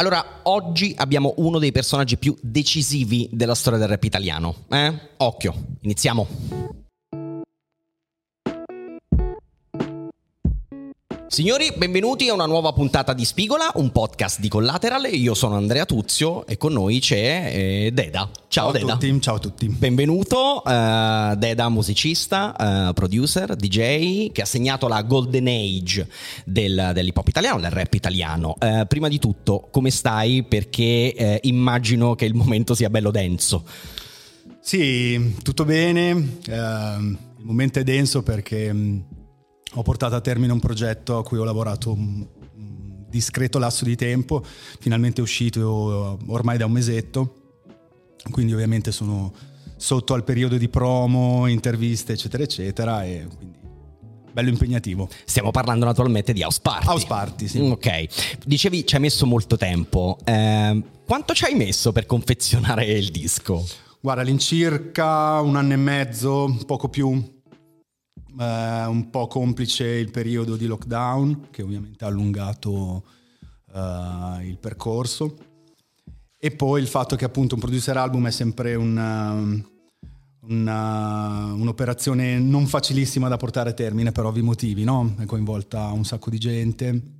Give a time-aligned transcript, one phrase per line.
[0.00, 4.54] Allora, oggi abbiamo uno dei personaggi più decisivi della storia del rap italiano.
[4.70, 4.94] Eh?
[5.18, 6.49] Occhio, iniziamo.
[11.30, 15.14] Signori, benvenuti a una nuova puntata di Spigola, un podcast di Collateral.
[15.14, 18.28] Io sono Andrea Tuzio e con noi c'è eh, Deda.
[18.48, 18.94] Ciao, ciao Deda.
[18.94, 19.68] A tutti, ciao a tutti.
[19.68, 26.08] Benvenuto, uh, Deda, musicista, uh, producer, DJ, che ha segnato la golden age
[26.44, 28.56] del, dell'hip hop italiano, del rap italiano.
[28.58, 30.42] Uh, prima di tutto, come stai?
[30.42, 33.64] Perché immagino che il momento sia bello denso.
[34.60, 36.38] Sì, tutto bene.
[36.44, 38.98] Il momento è denso perché mm,
[39.74, 42.26] ho portato a termine un progetto a cui ho lavorato un,
[43.10, 44.42] discreto lasso di tempo,
[44.78, 47.34] finalmente è uscito ormai da un mesetto,
[48.30, 49.32] quindi ovviamente sono
[49.76, 53.58] sotto al periodo di promo, interviste eccetera eccetera e quindi
[54.32, 55.08] bello impegnativo.
[55.24, 56.86] Stiamo parlando naturalmente di House Party.
[56.86, 57.58] House Party, sì.
[57.58, 63.10] Ok, dicevi ci hai messo molto tempo, eh, quanto ci hai messo per confezionare il
[63.10, 63.66] disco?
[64.00, 67.39] Guarda, all'incirca un anno e mezzo, poco più
[68.38, 73.04] eh, un po' complice il periodo di lockdown che ovviamente ha allungato
[73.72, 75.36] eh, il percorso.
[76.38, 79.34] E poi il fatto che appunto un producer album è sempre una,
[80.42, 85.16] una, un'operazione non facilissima da portare a termine per ovvi motivi, no?
[85.18, 87.18] è coinvolta un sacco di gente,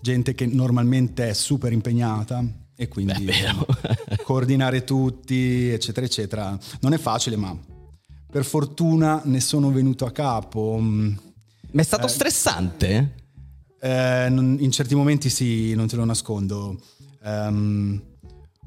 [0.00, 2.44] gente che normalmente è super impegnata
[2.76, 6.56] e quindi Beh, coordinare tutti eccetera eccetera.
[6.80, 7.56] Non è facile ma
[8.32, 10.78] per fortuna ne sono venuto a capo.
[10.80, 11.14] Ma
[11.70, 13.14] è stato eh, stressante?
[13.78, 16.80] Eh, in certi momenti sì, non te lo nascondo.
[17.22, 18.00] Um,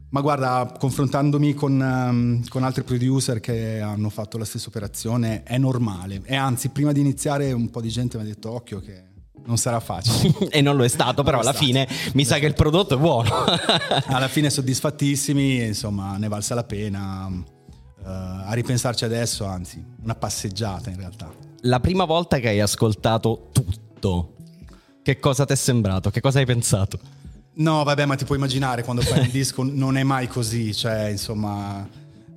[0.09, 5.57] ma guarda, confrontandomi con, um, con, altri producer che hanno fatto la stessa operazione, è
[5.57, 6.21] normale.
[6.25, 9.03] E anzi, prima di iniziare un po' di gente mi ha detto occhio che
[9.45, 10.31] non sarà facile.
[10.51, 11.65] e non lo è stato, però alla stato.
[11.65, 13.31] fine mi sa che il prodotto è buono.
[14.05, 17.53] alla fine soddisfattissimi, insomma, ne valsa la pena
[18.05, 21.31] uh, a ripensarci adesso, anzi, una passeggiata in realtà.
[21.61, 24.35] La prima volta che hai ascoltato tutto,
[25.01, 26.11] che cosa ti è sembrato?
[26.11, 26.99] Che cosa hai pensato?
[27.55, 31.07] No, vabbè, ma ti puoi immaginare quando fai un disco non è mai così, cioè,
[31.07, 31.87] insomma,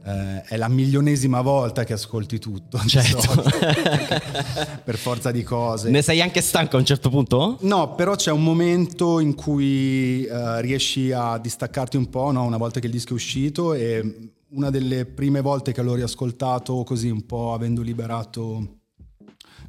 [0.05, 2.79] eh, è la milionesima volta che ascolti tutto.
[2.87, 3.43] Certo.
[4.83, 5.91] per forza di cose.
[5.91, 7.59] Ne sei anche stanco a un certo punto?
[7.61, 12.45] No, però c'è un momento in cui eh, riesci a distaccarti un po', no?
[12.45, 16.83] una volta che il disco è uscito e una delle prime volte che l'ho riascoltato
[16.85, 18.77] così un po' avendo liberato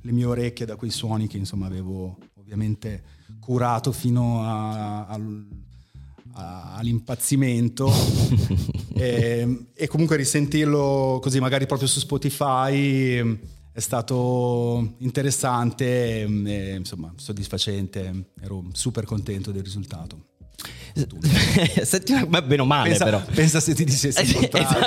[0.01, 3.03] le mie orecchie da quei suoni che insomma avevo ovviamente
[3.39, 5.19] curato fino a, a,
[6.33, 7.91] a, all'impazzimento.
[8.99, 13.39] E, e, comunque risentirlo così magari proprio su Spotify
[13.71, 18.31] è stato interessante e insomma soddisfacente.
[18.41, 20.28] Ero super contento del risultato
[21.83, 23.21] Senti, ma bene o male pensa, però.
[23.33, 24.77] Pensa se ti dicessi il contrario.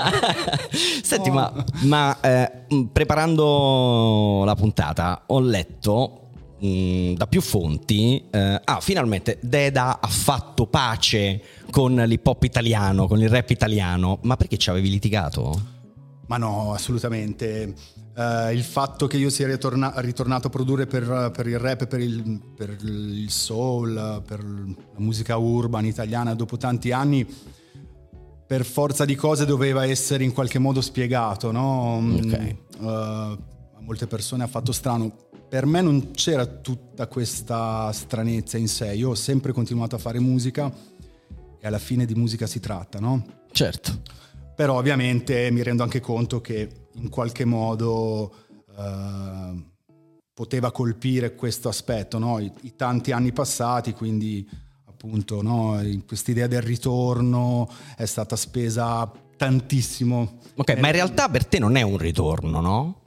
[1.03, 1.33] Senti, oh.
[1.33, 2.51] ma, ma eh,
[2.93, 6.31] preparando la puntata ho letto
[6.65, 13.07] mm, da più fonti, eh, ah, finalmente Deda ha fatto pace con l'hip hop italiano,
[13.07, 14.19] con il rap italiano.
[14.23, 15.81] Ma perché ci avevi litigato?
[16.33, 17.75] Ma no, assolutamente.
[18.15, 22.01] Uh, il fatto che io sia ritorna- ritornato a produrre per, per il rap, per
[22.01, 27.27] il, per il, soul, per la musica urban italiana dopo tanti anni,
[28.47, 32.03] per forza di cose doveva essere in qualche modo spiegato, no?
[32.25, 32.57] Okay.
[32.79, 33.39] Uh, a
[33.81, 35.15] molte persone ha fatto strano.
[35.51, 40.19] Per me non c'era tutta questa stranezza in sé, io ho sempre continuato a fare
[40.19, 40.73] musica
[41.61, 43.23] e alla fine di musica si tratta, no?
[43.53, 44.21] Certo.
[44.63, 48.33] Però ovviamente mi rendo anche conto che in qualche modo
[48.79, 49.65] eh,
[50.33, 52.39] poteva colpire questo aspetto, no?
[52.39, 54.49] I, I, tanti anni passati, quindi
[54.85, 55.81] appunto no?
[56.07, 60.39] quest'idea del ritorno è stata spesa tantissimo.
[60.55, 63.01] Ok, ma in realtà per te non è un ritorno, no?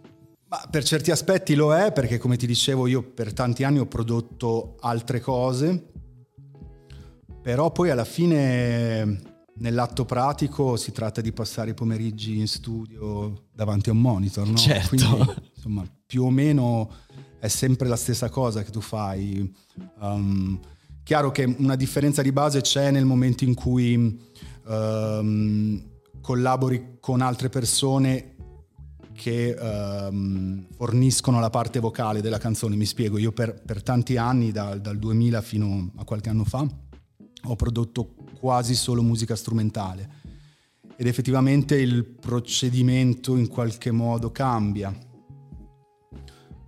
[0.49, 3.85] Ma per certi aspetti lo è, perché come ti dicevo io per tanti anni ho
[3.85, 5.85] prodotto altre cose,
[7.41, 13.89] però poi alla fine Nell'atto pratico si tratta di passare i pomeriggi in studio davanti
[13.89, 14.57] a un monitor, no?
[14.57, 14.89] Certo.
[14.89, 16.91] Quindi, insomma, più o meno
[17.39, 19.49] è sempre la stessa cosa che tu fai.
[19.99, 20.59] Um,
[21.03, 24.19] chiaro che una differenza di base c'è nel momento in cui
[24.65, 25.83] um,
[26.19, 28.35] collabori con altre persone
[29.13, 32.75] che um, forniscono la parte vocale della canzone.
[32.75, 36.67] Mi spiego, io per, per tanti anni, da, dal 2000 fino a qualche anno fa,
[37.45, 40.23] ho prodotto quasi solo musica strumentale
[40.97, 44.95] ed effettivamente il procedimento in qualche modo cambia.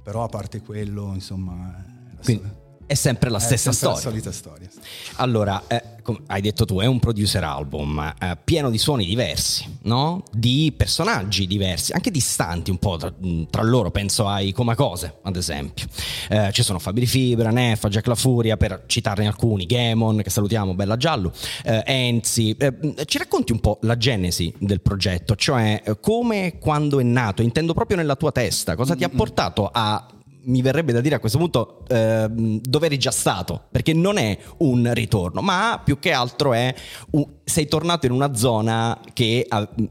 [0.04, 1.86] Però a parte quello, insomma...
[2.24, 3.98] Quindi è sempre la stessa è sempre storia.
[3.98, 4.70] la solita storia.
[5.18, 5.84] Allora, eh,
[6.28, 10.24] hai detto tu, è un producer album eh, pieno di suoni diversi, no?
[10.32, 13.14] Di personaggi diversi, anche distanti un po' tra,
[13.50, 13.92] tra loro.
[13.92, 15.86] Penso ai Comacose, ad esempio.
[16.30, 20.74] Eh, ci sono Fabri Fibra, Neffa, Jack La Furia, per citarne alcuni, Gamon, che salutiamo,
[20.74, 21.34] Bella Giallo,
[21.66, 22.56] eh, Enzi.
[22.58, 22.74] Eh,
[23.06, 27.74] ci racconti un po' la genesi del progetto, cioè eh, come quando è nato, intendo
[27.74, 30.08] proprio nella tua testa, cosa ti ha portato a
[30.48, 34.38] mi verrebbe da dire a questo punto eh, dove eri già stato, perché non è
[34.58, 36.74] un ritorno, ma più che altro è
[37.12, 39.48] un, sei tornato in una zona che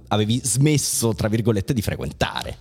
[0.09, 2.57] avevi smesso, tra virgolette, di frequentare.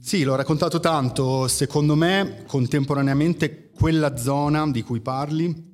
[0.00, 5.66] Sì, l'ho raccontato tanto, secondo me contemporaneamente quella zona di cui parli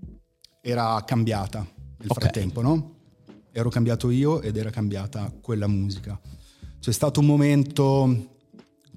[0.60, 2.22] era cambiata nel okay.
[2.22, 2.94] frattempo, no?
[3.52, 6.20] Ero cambiato io ed era cambiata quella musica.
[6.80, 8.32] C'è stato un momento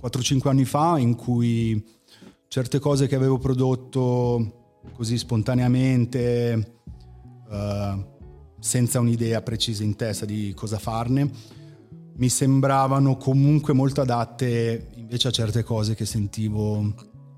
[0.01, 1.95] 4-5 anni fa in cui
[2.47, 6.79] certe cose che avevo prodotto così spontaneamente,
[7.49, 8.05] uh,
[8.59, 11.29] senza un'idea precisa in testa di cosa farne,
[12.15, 16.94] mi sembravano comunque molto adatte invece a certe cose che sentivo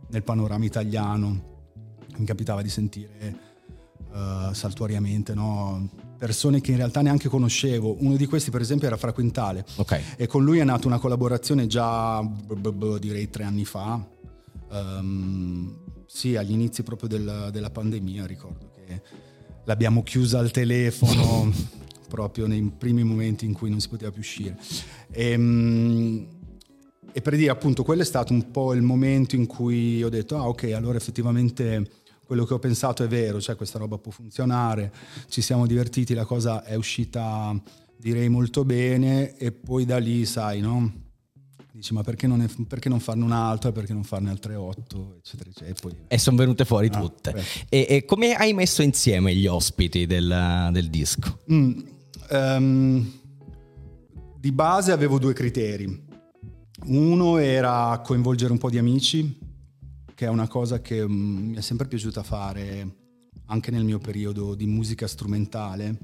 [0.09, 1.47] nel panorama italiano.
[2.17, 3.38] Mi capitava di sentire
[4.11, 5.89] uh, saltuariamente, no?
[6.17, 7.95] persone che in realtà neanche conoscevo.
[8.00, 9.65] Uno di questi, per esempio, era Fra Quintale.
[9.77, 10.01] Okay.
[10.17, 12.21] E con lui è nata una collaborazione già,
[13.00, 14.17] direi, tre anni fa
[14.69, 19.01] Um, sì, agli inizi proprio del, della pandemia ricordo che
[19.66, 21.51] l'abbiamo chiusa al telefono
[22.10, 24.57] proprio nei primi momenti in cui non si poteva più uscire.
[25.12, 26.27] E, um,
[27.12, 30.38] e per dire appunto quello è stato un po' il momento in cui ho detto
[30.38, 31.89] ah ok allora effettivamente
[32.24, 34.94] quello che ho pensato è vero, cioè questa roba può funzionare,
[35.30, 37.60] ci siamo divertiti, la cosa è uscita
[37.98, 41.08] direi molto bene e poi da lì sai no?
[41.80, 45.50] Dici ma perché non, è, perché non farne un'altra, perché non farne altre otto, eccetera,
[45.50, 45.72] eccetera.
[45.72, 45.96] E, poi...
[46.08, 47.44] e sono venute fuori ah, tutte.
[47.70, 51.40] E, e, come hai messo insieme gli ospiti del, del disco?
[51.52, 51.80] Mm,
[52.31, 53.12] um,
[54.38, 56.08] di base avevo due criteri.
[56.86, 59.38] Uno era coinvolgere un po' di amici,
[60.14, 62.98] che è una cosa che um, mi è sempre piaciuta fare
[63.46, 65.98] anche nel mio periodo di musica strumentale.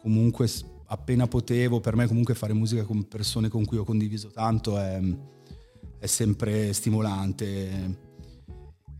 [0.00, 0.48] Comunque
[0.92, 5.00] appena potevo, per me comunque fare musica con persone con cui ho condiviso tanto è,
[5.98, 7.98] è sempre stimolante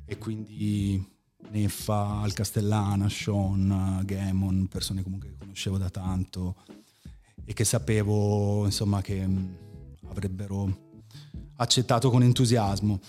[0.07, 1.07] e quindi
[1.51, 6.57] Neffa, Al Castellana, Sean, Gamon, persone comunque che conoscevo da tanto
[7.45, 9.29] e che sapevo insomma che
[10.09, 10.91] avrebbero
[11.57, 13.01] accettato con entusiasmo.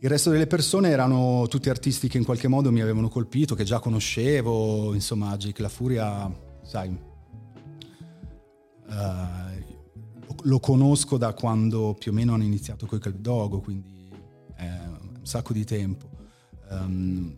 [0.00, 3.64] Il resto delle persone erano tutti artisti che in qualche modo mi avevano colpito, che
[3.64, 6.30] già conoscevo, insomma Jake La Furia,
[6.64, 7.05] sai,
[8.88, 9.74] Uh,
[10.42, 14.10] lo conosco da quando più o meno hanno iniziato con il Club Dogo, quindi
[14.54, 16.08] è un sacco di tempo.
[16.70, 17.34] Um,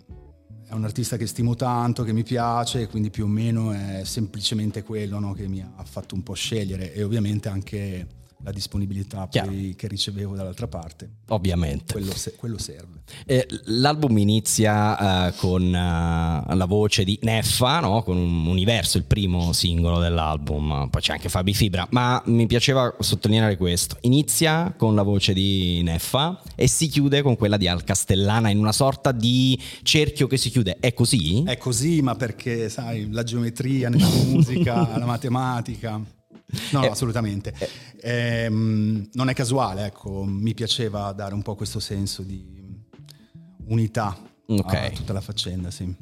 [0.67, 4.83] è un artista che stimo tanto, che mi piace, quindi più o meno è semplicemente
[4.83, 8.07] quello no, che mi ha fatto un po' scegliere e ovviamente anche
[8.45, 11.11] la disponibilità poi che ricevevo dall'altra parte.
[11.29, 11.93] Ovviamente.
[11.93, 13.01] Quello, se, quello serve.
[13.27, 18.03] Eh, l'album inizia uh, con uh, la voce di Neffa, no?
[18.03, 22.95] con un universo, il primo singolo dell'album, poi c'è anche Fabi Fibra, ma mi piaceva
[23.01, 23.97] sottolineare questo.
[24.03, 28.59] Inizia con la voce di Neffa e si chiude con quella di Al Castellana in
[28.59, 30.77] una sorta di cerchio che si chiude.
[30.79, 31.43] È così?
[31.43, 36.17] È così, ma perché sai, la geometria nella musica, la matematica
[36.73, 37.55] No, eh, assolutamente.
[38.01, 42.67] Eh, ehm, non è casuale, ecco, mi piaceva dare un po' questo senso di
[43.67, 44.87] unità okay.
[44.87, 45.95] a tutta la faccenda, sì.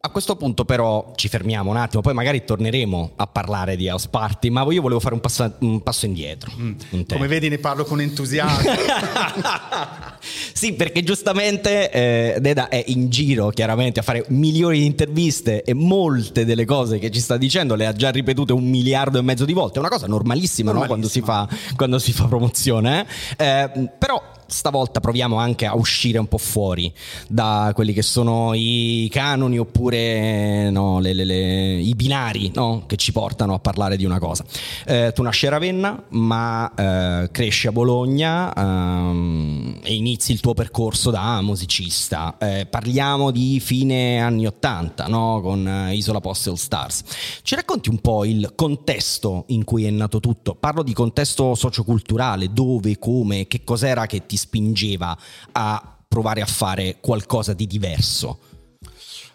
[0.00, 4.06] A questo punto però ci fermiamo un attimo, poi magari torneremo a parlare di House
[4.08, 6.52] Party, ma io volevo fare un, passo, un passo indietro.
[6.56, 7.00] Mm.
[7.08, 8.70] Come vedi ne parlo con entusiasmo.
[10.52, 15.74] sì, perché giustamente eh, Deda è in giro chiaramente a fare milioni di interviste e
[15.74, 19.44] molte delle cose che ci sta dicendo le ha già ripetute un miliardo e mezzo
[19.44, 20.80] di volte, è una cosa normalissima, normalissima.
[20.80, 20.86] No?
[20.86, 23.04] Quando, si fa, quando, si fa, promozione.
[23.36, 23.44] Eh?
[23.44, 26.92] Eh, però stavolta proviamo anche a uscire un po' fuori
[27.28, 32.96] da quelli che sono i canoni oppure no, le, le, le, i binari no, che
[32.96, 34.44] ci portano a parlare di una cosa.
[34.86, 40.54] Eh, tu nasci a Ravenna, ma eh, cresci a Bologna ehm, e inizi il tuo
[40.54, 42.36] percorso da musicista.
[42.38, 47.02] Eh, parliamo di fine anni 80 no, con Isola Post All Stars.
[47.42, 50.54] Ci racconti un po' il contesto in cui è nato tutto?
[50.54, 55.16] Parlo di contesto socioculturale, dove, come, che cos'era che ti spingeva
[55.52, 58.38] a provare a fare qualcosa di diverso?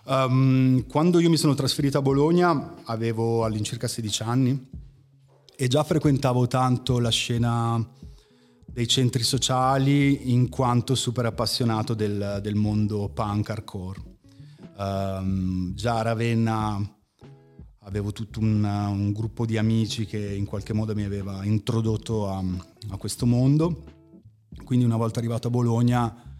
[0.05, 4.69] Um, quando io mi sono trasferito a Bologna avevo all'incirca 16 anni
[5.55, 7.81] e già frequentavo tanto la scena
[8.65, 14.01] dei centri sociali in quanto super appassionato del, del mondo punk hardcore.
[14.75, 16.81] Um, già a Ravenna
[17.81, 22.43] avevo tutto un, un, gruppo di amici che in qualche modo mi aveva introdotto a,
[22.89, 23.93] a questo mondo.
[24.63, 26.33] Quindi una volta arrivato a Bologna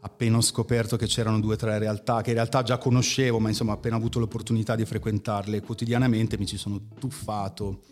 [0.00, 3.48] appena ho scoperto che c'erano due o tre realtà che in realtà già conoscevo, ma
[3.48, 7.82] insomma appena avuto l'opportunità di frequentarle quotidianamente mi ci sono tuffato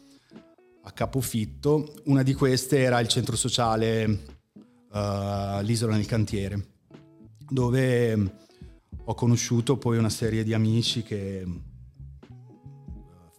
[0.82, 1.94] a capofitto.
[2.04, 6.74] Una di queste era il centro sociale uh, L'Isola nel Cantiere,
[7.48, 8.34] dove
[9.04, 11.62] ho conosciuto poi una serie di amici che uh,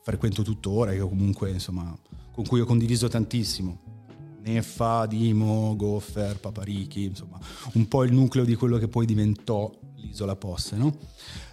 [0.02, 1.98] frequento tuttora, che comunque insomma
[2.32, 3.87] con cui ho condiviso tantissimo.
[4.48, 7.38] Neffa, Dimo, Goffer, Paparichi, insomma,
[7.74, 10.78] un po' il nucleo di quello che poi diventò l'isola Posse.
[10.78, 10.98] No?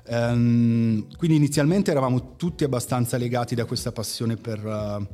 [0.06, 5.06] Um, quindi inizialmente eravamo tutti abbastanza legati da questa passione per, uh,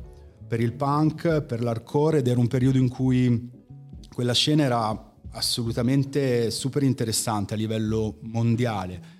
[0.47, 3.49] per il punk, per l'hardcore ed era un periodo in cui
[4.13, 9.19] quella scena era assolutamente super interessante a livello mondiale.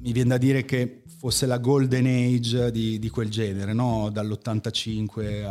[0.00, 4.10] Mi viene da dire che fosse la golden age di, di quel genere, no?
[4.10, 5.44] dall'85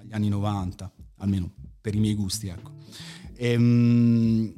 [0.00, 1.50] agli anni 90 almeno
[1.80, 2.48] per i miei gusti.
[2.48, 2.72] Ecco.
[3.34, 4.52] E, um,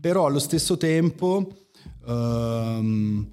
[0.00, 1.66] però allo stesso tempo,
[2.06, 3.26] um,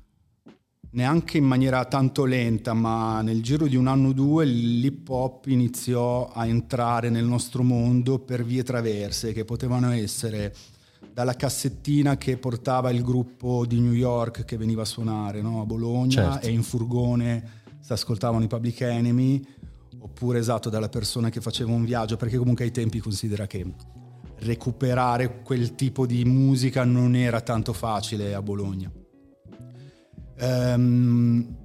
[0.92, 5.48] neanche in maniera tanto lenta, ma nel giro di un anno o due l'hip hop
[5.48, 10.54] iniziò a entrare nel nostro mondo per vie traverse che potevano essere
[11.14, 15.62] dalla cassettina che portava il gruppo di New York che veniva a suonare no?
[15.62, 16.48] a Bologna certo.
[16.48, 19.46] e in furgone si ascoltavano i Public Enemy
[20.04, 23.66] oppure esatto dalla persona che faceva un viaggio, perché comunque ai tempi considera che
[24.40, 28.92] recuperare quel tipo di musica non era tanto facile a Bologna.
[30.42, 31.56] Um,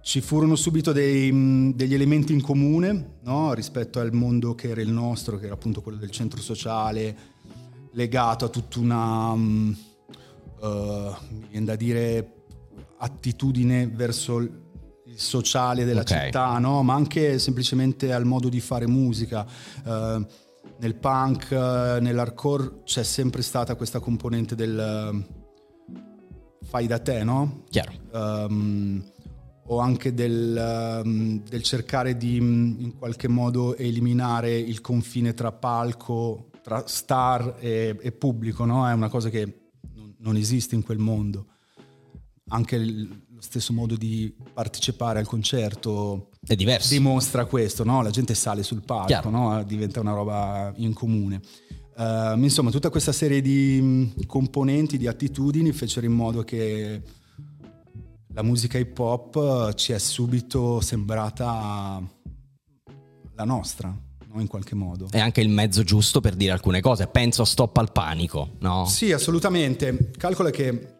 [0.00, 3.54] ci furono subito dei, degli elementi in comune no?
[3.54, 7.16] rispetto al mondo che era il nostro, che era appunto quello del centro sociale,
[7.92, 9.76] legato a tutta una, um,
[10.60, 11.14] uh,
[11.48, 12.32] viene da dire,
[12.98, 14.64] attitudine verso
[15.16, 16.26] sociale della okay.
[16.26, 16.82] città, no?
[16.82, 19.46] ma anche semplicemente al modo di fare musica.
[19.84, 20.24] Uh,
[20.78, 25.44] nel punk, uh, nell'hardcore c'è sempre stata questa componente del uh,
[26.66, 27.64] fai da te, no?
[27.70, 27.92] Chiaro.
[28.12, 29.02] Um,
[29.68, 36.50] o anche del, um, del, cercare di in qualche modo eliminare il confine tra palco,
[36.62, 38.88] tra star e, e pubblico, no?
[38.88, 41.46] È una cosa che non, non esiste in quel mondo.
[42.48, 46.94] Anche il, lo stesso modo di partecipare al concerto è diverso.
[46.94, 48.00] dimostra questo, no?
[48.00, 49.62] la gente sale sul palco, no?
[49.62, 51.42] diventa una roba in comune.
[51.96, 57.02] Uh, insomma, tutta questa serie di mm, componenti, di attitudini fecero in modo che
[58.32, 62.02] la musica hip hop ci è subito sembrata
[63.34, 63.94] la nostra,
[64.32, 64.40] no?
[64.40, 65.08] in qualche modo.
[65.10, 67.06] È anche il mezzo giusto per dire alcune cose.
[67.06, 68.86] Penso a Stop al panico, no?
[68.86, 70.10] Sì, assolutamente.
[70.16, 70.96] Calcola che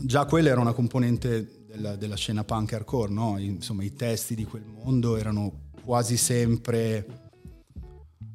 [0.00, 3.38] già quella era una componente della, della scena punk hardcore, no?
[3.38, 7.06] Insomma, i testi di quel mondo erano quasi sempre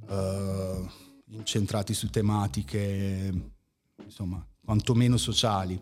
[0.08, 0.90] uh,
[1.30, 3.52] incentrati su tematiche,
[4.04, 5.80] insomma, quantomeno sociali.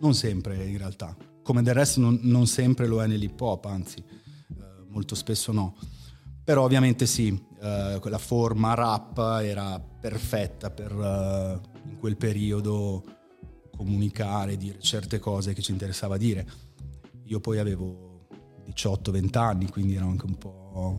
[0.00, 4.04] Non sempre in realtà, come del resto non, non sempre lo è nell'hip hop, anzi,
[4.48, 5.76] uh, molto spesso no.
[6.44, 10.90] Però ovviamente sì, uh, quella forma rap era perfetta per
[11.84, 13.19] in quel periodo
[13.80, 16.46] comunicare, dire certe cose che ci interessava dire.
[17.24, 18.26] Io poi avevo
[18.74, 20.96] 18-20 anni, quindi ero anche un po'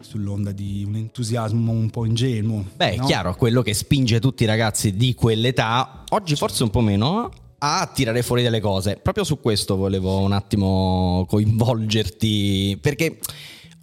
[0.00, 2.64] sull'onda di un entusiasmo un po' ingenuo.
[2.76, 3.02] Beh, no?
[3.02, 7.30] è chiaro, quello che spinge tutti i ragazzi di quell'età, oggi forse un po' meno,
[7.58, 8.96] a tirare fuori delle cose.
[9.02, 13.18] Proprio su questo volevo un attimo coinvolgerti, perché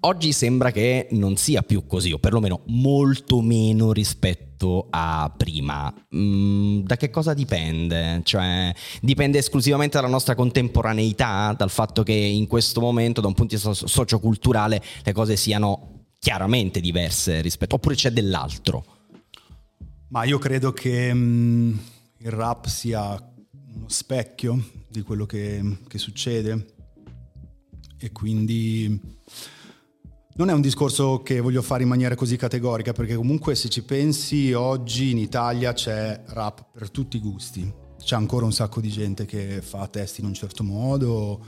[0.01, 5.93] oggi sembra che non sia più così, o perlomeno molto meno rispetto a prima.
[6.15, 8.21] Mm, da che cosa dipende?
[8.23, 13.55] Cioè, dipende esclusivamente dalla nostra contemporaneità, dal fatto che in questo momento, da un punto
[13.55, 18.85] di vista socioculturale, le cose siano chiaramente diverse rispetto, oppure c'è dell'altro?
[20.09, 21.77] Ma io credo che mm,
[22.19, 23.15] il rap sia
[23.75, 26.73] uno specchio di quello che, che succede
[27.99, 28.99] e quindi
[30.38, 33.84] non è un discorso che voglio fare in maniera così categorica, perché comunque se ci
[33.84, 37.74] pensi oggi in Italia c'è rap per tutti i gusti.
[38.00, 41.44] C'è ancora un sacco di gente che fa testi in un certo modo.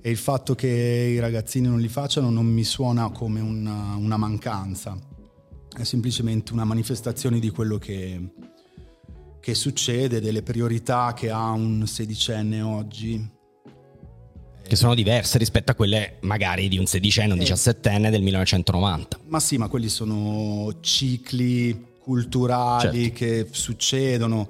[0.00, 4.16] E il fatto che i ragazzini non li facciano non mi suona come una, una
[4.16, 4.98] mancanza,
[5.76, 8.32] è semplicemente una manifestazione di quello che,
[9.40, 13.38] che succede, delle priorità che ha un sedicenne oggi
[14.70, 17.42] che sono diverse rispetto a quelle magari di un sedicenne o un eh.
[17.42, 19.18] diciassettenne del 1990.
[19.26, 23.16] Ma sì, ma quelli sono cicli culturali certo.
[23.16, 24.48] che succedono.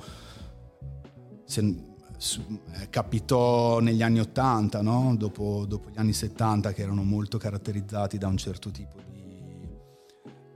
[1.47, 5.15] Se, eh, capitò negli anni 80, no?
[5.17, 9.25] dopo, dopo, gli anni 70 che erano molto caratterizzati da un certo tipo di,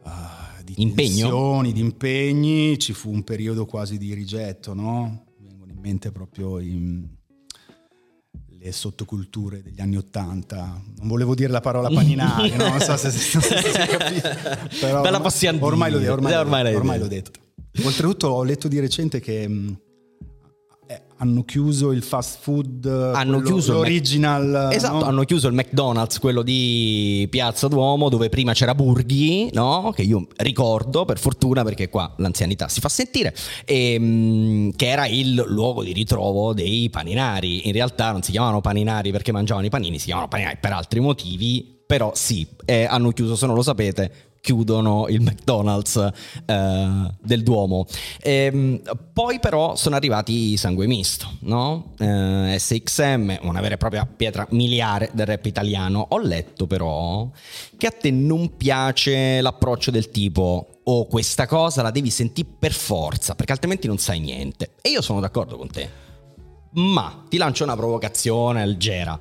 [0.02, 1.62] uh, di Impegno?
[1.62, 5.24] di impegni, ci fu un periodo quasi di rigetto, no?
[5.38, 7.08] vengono in mente proprio i,
[8.64, 12.68] le sottoculture degli anni 80, non volevo dire la parola paninari, no?
[12.68, 14.38] non so se, si capisce,
[14.80, 17.30] però ormai, ormai, l'ho, ormai, ormai, ormai l'ho detto.
[17.84, 19.46] Oltretutto ho letto di recente che
[21.16, 24.70] hanno chiuso il fast food, hanno chiuso l'original.
[24.72, 25.04] Esatto, no?
[25.04, 29.92] hanno chiuso il McDonald's, quello di Piazza Duomo, dove prima c'era Burghi, no?
[29.94, 35.06] che io ricordo per fortuna perché qua l'anzianità si fa sentire, e, ehm, che era
[35.06, 37.66] il luogo di ritrovo dei paninari.
[37.66, 41.00] In realtà non si chiamavano paninari perché mangiavano i panini, si chiamavano paninari per altri
[41.00, 45.96] motivi, però sì, eh, hanno chiuso, se non lo sapete, chiudono il McDonald's
[46.44, 47.86] eh, del Duomo.
[48.20, 51.94] E, ehm, poi però sono arrivati i sangue misto, no?
[51.98, 56.06] Eh, SXM, una vera e propria pietra miliare del rap italiano.
[56.10, 57.30] Ho letto però
[57.78, 62.72] che a te non piace l'approccio del tipo oh questa cosa la devi sentire per
[62.72, 64.72] forza perché altrimenti non sai niente.
[64.82, 66.02] E io sono d'accordo con te.
[66.72, 69.18] Ma ti lancio una provocazione leggera.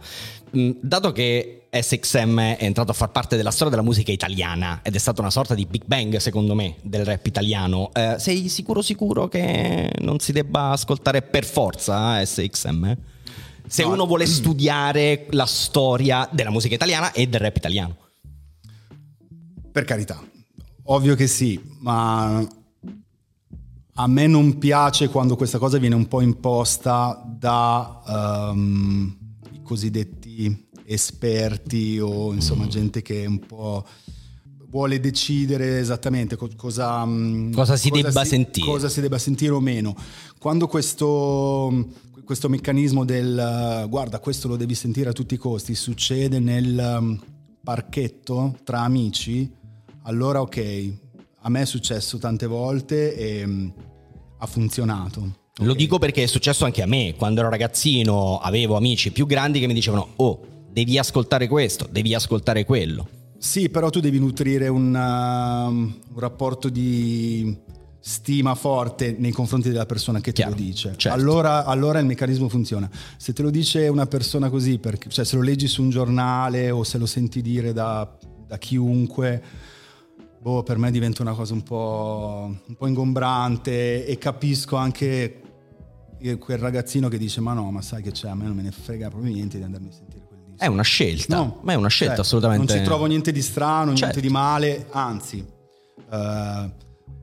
[0.58, 4.94] Mm, dato che SXM è entrato a far parte della storia della musica italiana ed
[4.94, 8.84] è stata una sorta di Big Bang, secondo me, del rap italiano, eh, sei sicuro
[8.84, 12.92] sicuro che non si debba ascoltare per forza eh, SXM?
[13.66, 13.92] Se no.
[13.94, 17.98] uno vuole studiare la storia della musica italiana e del rap italiano.
[19.72, 20.22] Per carità,
[20.84, 22.48] ovvio che sì, ma
[23.96, 29.18] a me non piace quando questa cosa viene un po' imposta da um,
[29.52, 32.70] i cosiddetti esperti o insomma mm.
[32.70, 33.86] gente che un po'
[34.74, 38.66] vuole decidere esattamente co- cosa, mm, cosa, si cosa debba si, sentire.
[38.66, 39.96] Cosa si debba sentire o meno.
[40.40, 41.90] Quando questo,
[42.26, 47.14] questo meccanismo del guarda questo lo devi sentire a tutti i costi succede nel mm,
[47.64, 49.50] parchetto tra amici,
[50.04, 50.94] allora ok,
[51.42, 53.72] a me è successo tante volte e
[54.40, 55.20] ha funzionato.
[55.54, 55.68] Okay.
[55.68, 59.60] Lo dico perché è successo anche a me, quando ero ragazzino avevo amici più grandi
[59.60, 63.08] che mi dicevano oh devi ascoltare questo, devi ascoltare quello.
[63.38, 67.56] Sì, però tu devi nutrire un, uh, un rapporto di
[68.00, 70.94] stima forte nei confronti della persona che Chiaro, te lo dice.
[70.98, 71.18] Certo.
[71.18, 72.90] Allora, allora, il meccanismo funziona.
[73.18, 76.72] Se te lo dice una persona così, perché, cioè se lo leggi su un giornale
[76.72, 78.10] o se lo senti dire da,
[78.48, 79.44] da chiunque,
[80.42, 85.40] boh, per me diventa una cosa un po', un po' ingombrante e capisco anche
[86.40, 88.72] quel ragazzino che dice ma no, ma sai che c'è, a me non me ne
[88.72, 90.23] frega proprio niente di andarmi a sentire
[90.64, 92.74] è una scelta, no, ma è una scelta cioè, assolutamente.
[92.74, 94.06] Non ci trovo niente di strano, certo.
[94.06, 95.46] niente di male, anzi,
[96.10, 96.72] uh,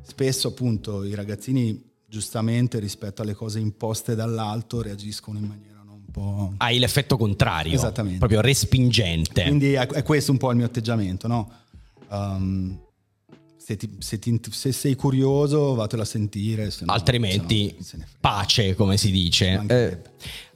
[0.02, 6.54] spesso appunto i ragazzini giustamente rispetto alle cose imposte dall'alto reagiscono in maniera un po'...
[6.58, 8.18] Hai l'effetto contrario, Esattamente.
[8.18, 9.44] proprio respingente.
[9.44, 11.50] Quindi è, questo un po' il mio atteggiamento, no?
[12.08, 12.78] Um,
[13.56, 16.70] se, ti, se, ti, se, sei curioso, vatelo a sentire.
[16.80, 19.62] No, Altrimenti, no, pace, come si dice.
[19.68, 19.98] Eh,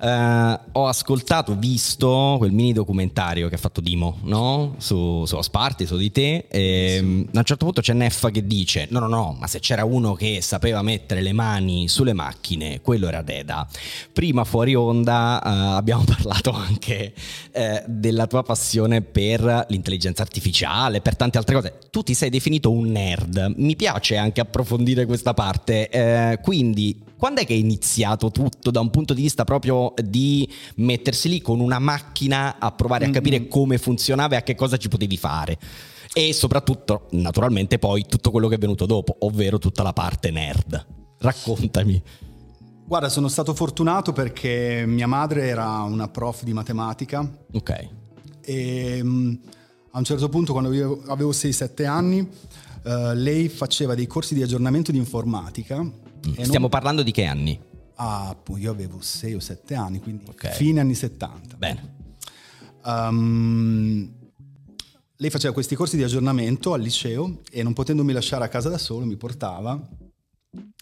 [0.01, 4.75] eh, ho ascoltato, visto quel mini documentario che ha fatto Dimo no?
[4.79, 6.47] su, su Asparti, su di te.
[6.49, 7.29] E, sì.
[7.33, 10.15] A un certo punto c'è Neffa che dice: No, no, no, ma se c'era uno
[10.15, 13.67] che sapeva mettere le mani sulle macchine, quello era Deda.
[14.13, 17.13] Prima fuori onda eh, abbiamo parlato anche
[17.53, 21.79] eh, della tua passione per l'intelligenza artificiale, per tante altre cose.
[21.91, 23.55] Tu ti sei definito un nerd.
[23.57, 25.89] Mi piace anche approfondire questa parte.
[25.89, 30.47] Eh, quindi, quando è che è iniziato tutto da un punto di vista proprio di
[30.75, 34.77] mettersi lì con una macchina a provare a capire come funzionava e a che cosa
[34.77, 35.59] ci potevi fare?
[36.13, 40.87] E soprattutto, naturalmente, poi tutto quello che è venuto dopo, ovvero tutta la parte nerd.
[41.17, 42.03] Raccontami.
[42.85, 47.27] Guarda, sono stato fortunato perché mia madre era una prof di matematica.
[47.55, 47.89] Ok.
[48.43, 49.41] E um,
[49.93, 50.69] a un certo punto, quando
[51.07, 52.29] avevo 6-7 anni,
[52.85, 55.91] Uh, lei faceva dei corsi di aggiornamento di informatica.
[56.29, 56.33] Mm.
[56.33, 56.69] Stiamo non...
[56.69, 57.59] parlando di che anni?
[57.97, 60.53] Ah, io avevo 6 o 7 anni, quindi okay.
[60.53, 61.57] fine anni 70.
[61.57, 61.95] Bene.
[62.85, 64.13] Um,
[65.17, 68.79] lei faceva questi corsi di aggiornamento al liceo e non potendomi lasciare a casa da
[68.79, 69.81] solo mi portava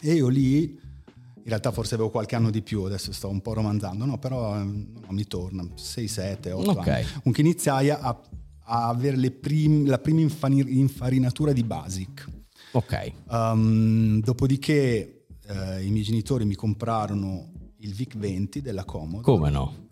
[0.00, 3.52] e io lì, in realtà forse avevo qualche anno di più, adesso sto un po'
[3.52, 7.02] romanzando, no, però no, mi torna 6, 7, 8 okay.
[7.02, 7.12] anni.
[7.18, 8.20] Comunque iniziai a
[8.64, 12.28] a avere prim- la prima infarinatura di Basic.
[12.72, 13.12] Ok.
[13.28, 15.21] Um, dopodiché
[15.52, 19.22] eh, i miei genitori mi comprarono il VIC 20 della Commodore.
[19.22, 19.88] Come no?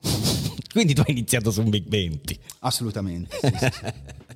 [0.72, 2.40] Quindi tu hai iniziato su un VIC 20.
[2.60, 3.92] Assolutamente, sì, sì, sì.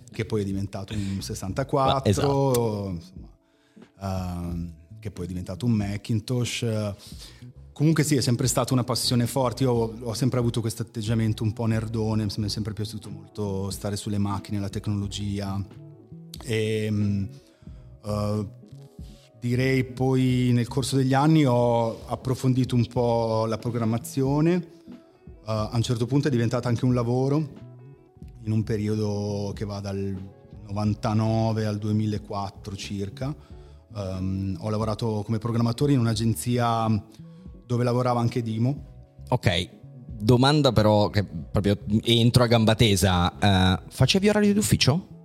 [0.12, 2.94] che poi è diventato un 64, esatto.
[2.94, 3.28] insomma,
[4.00, 6.94] uh, che poi è diventato un Macintosh.
[7.72, 9.64] comunque sì, è sempre stata una passione forte.
[9.64, 13.70] Io ho, ho sempre avuto questo atteggiamento un po' nerdone, mi è sempre piaciuto molto
[13.70, 15.60] stare sulle macchine, la tecnologia.
[16.44, 17.28] E,
[18.02, 18.50] uh,
[19.40, 24.77] direi poi nel corso degli anni ho approfondito un po' la programmazione.
[25.44, 27.66] Uh, a un certo punto è diventata anche un lavoro
[28.44, 30.16] in un periodo che va dal
[30.68, 33.35] 99 al 2004 circa.
[33.94, 37.03] Um, ho lavorato come programmatore in un'agenzia
[37.64, 38.85] dove lavorava anche Dimo.
[39.29, 39.68] Ok,
[40.18, 43.33] domanda però che proprio entro a gamba tesa.
[43.40, 45.16] Uh, facevi orario d'ufficio?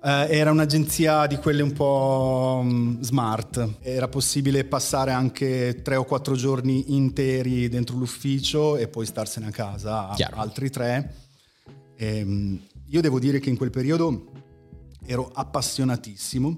[0.00, 6.04] Uh, era un'agenzia di quelle un po' um, smart, era possibile passare anche tre o
[6.04, 10.36] quattro giorni interi dentro l'ufficio e poi starsene a casa Chiaro.
[10.36, 11.14] altri tre.
[11.96, 14.30] E, um, io devo dire che in quel periodo
[15.04, 16.48] ero appassionatissimo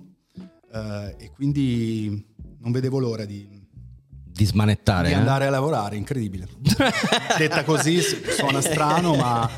[0.73, 0.79] uh,
[1.17, 2.23] e quindi
[2.59, 3.49] non vedevo l'ora di,
[4.23, 5.09] di smanettare.
[5.09, 5.17] Di eh?
[5.17, 6.47] andare a lavorare, incredibile.
[7.39, 9.49] Detta così suona strano, ma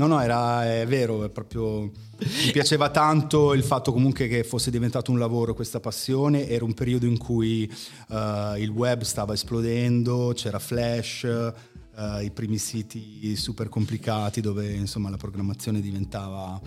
[0.00, 1.82] no, no, era, è vero, è proprio...
[1.82, 6.72] Mi piaceva tanto il fatto comunque che fosse diventato un lavoro questa passione, era un
[6.72, 7.70] periodo in cui
[8.08, 15.10] uh, il web stava esplodendo, c'era Flash, uh, i primi siti super complicati dove insomma
[15.10, 16.58] la programmazione diventava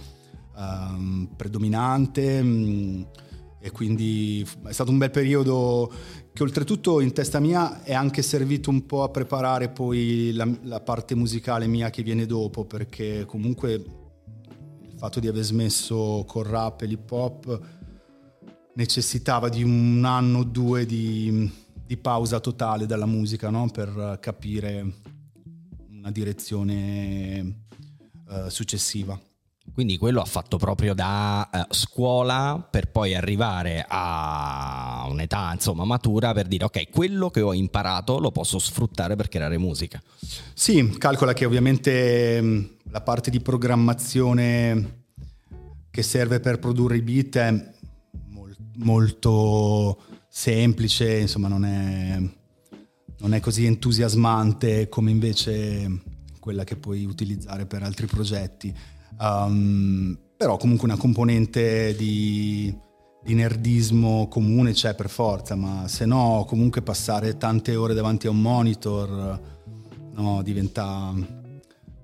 [0.55, 2.39] um, predominante.
[2.39, 3.07] Um,
[3.59, 5.89] e quindi è stato un bel periodo
[6.33, 10.79] che oltretutto in testa mia è anche servito un po' a preparare poi la, la
[10.79, 16.81] parte musicale mia che viene dopo perché comunque il fatto di aver smesso col rap
[16.81, 17.59] e l'hip hop
[18.73, 21.51] necessitava di un anno o due di,
[21.85, 23.69] di pausa totale dalla musica no?
[23.69, 24.91] per capire
[25.91, 27.65] una direzione
[28.27, 29.19] uh, successiva.
[29.73, 36.31] Quindi quello ha fatto proprio da uh, scuola per poi arrivare a un'età insomma matura
[36.31, 39.99] per dire ok, quello che ho imparato lo posso sfruttare per creare musica.
[40.53, 45.05] Sì, calcola che ovviamente mm, la parte di programmazione
[45.89, 47.71] che serve per produrre i beat è
[48.75, 52.19] molto semplice, insomma non è,
[53.19, 56.01] non è così entusiasmante come invece
[56.39, 58.75] quella che puoi utilizzare per altri progetti
[59.23, 62.75] Um, però comunque una componente di,
[63.23, 68.31] di, nerdismo comune c'è per forza, ma se no comunque passare tante ore davanti a
[68.31, 69.39] un monitor
[70.15, 71.13] no, diventa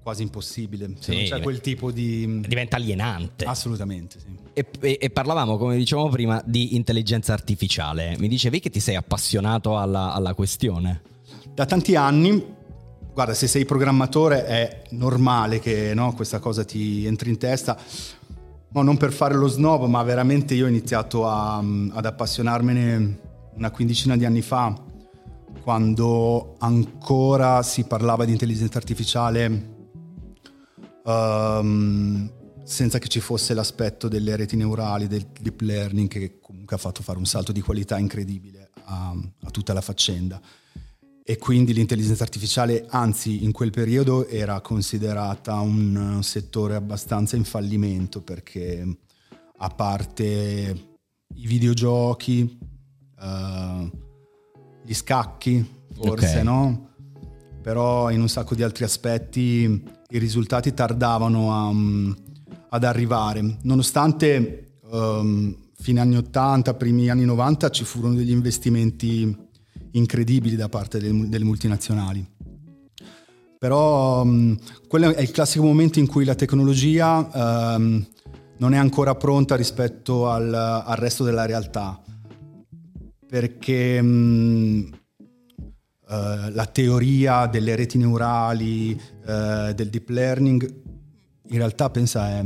[0.01, 0.93] quasi impossibile.
[0.99, 2.39] Se sì, non c'è quel tipo di...
[2.47, 3.43] Diventa alienante.
[3.43, 4.27] Assolutamente, sì.
[4.53, 8.15] E, e, e, parlavamo, come dicevamo prima, di intelligenza artificiale.
[8.17, 11.01] Mi dicevi che ti sei appassionato alla, alla questione?
[11.53, 12.55] Da tanti anni,
[13.19, 17.77] guarda, se sei programmatore è normale che no, questa cosa ti entri in testa.
[18.71, 23.19] No, non per fare lo snob, ma veramente io ho iniziato a, ad appassionarmene
[23.55, 24.73] una quindicina di anni fa,
[25.61, 29.75] quando ancora si parlava di intelligenza artificiale
[31.03, 32.31] um,
[32.63, 37.03] senza che ci fosse l'aspetto delle reti neurali, del deep learning, che comunque ha fatto
[37.03, 40.39] fare un salto di qualità incredibile a, a tutta la faccenda
[41.29, 48.23] e quindi l'intelligenza artificiale, anzi in quel periodo era considerata un settore abbastanza in fallimento
[48.23, 48.97] perché
[49.57, 50.87] a parte
[51.35, 52.57] i videogiochi,
[53.19, 53.91] uh,
[54.83, 55.63] gli scacchi,
[55.93, 56.43] forse okay.
[56.43, 56.93] no?
[57.61, 62.17] Però in un sacco di altri aspetti i risultati tardavano a, um,
[62.69, 69.47] ad arrivare, nonostante um, fine anni 80, primi anni 90 ci furono degli investimenti
[69.91, 72.25] incredibili da parte delle multinazionali.
[73.57, 78.07] Però um, quello è il classico momento in cui la tecnologia um,
[78.57, 82.01] non è ancora pronta rispetto al, al resto della realtà,
[83.27, 90.81] perché um, uh, la teoria delle reti neurali, uh, del deep learning,
[91.47, 92.41] in realtà pensa è,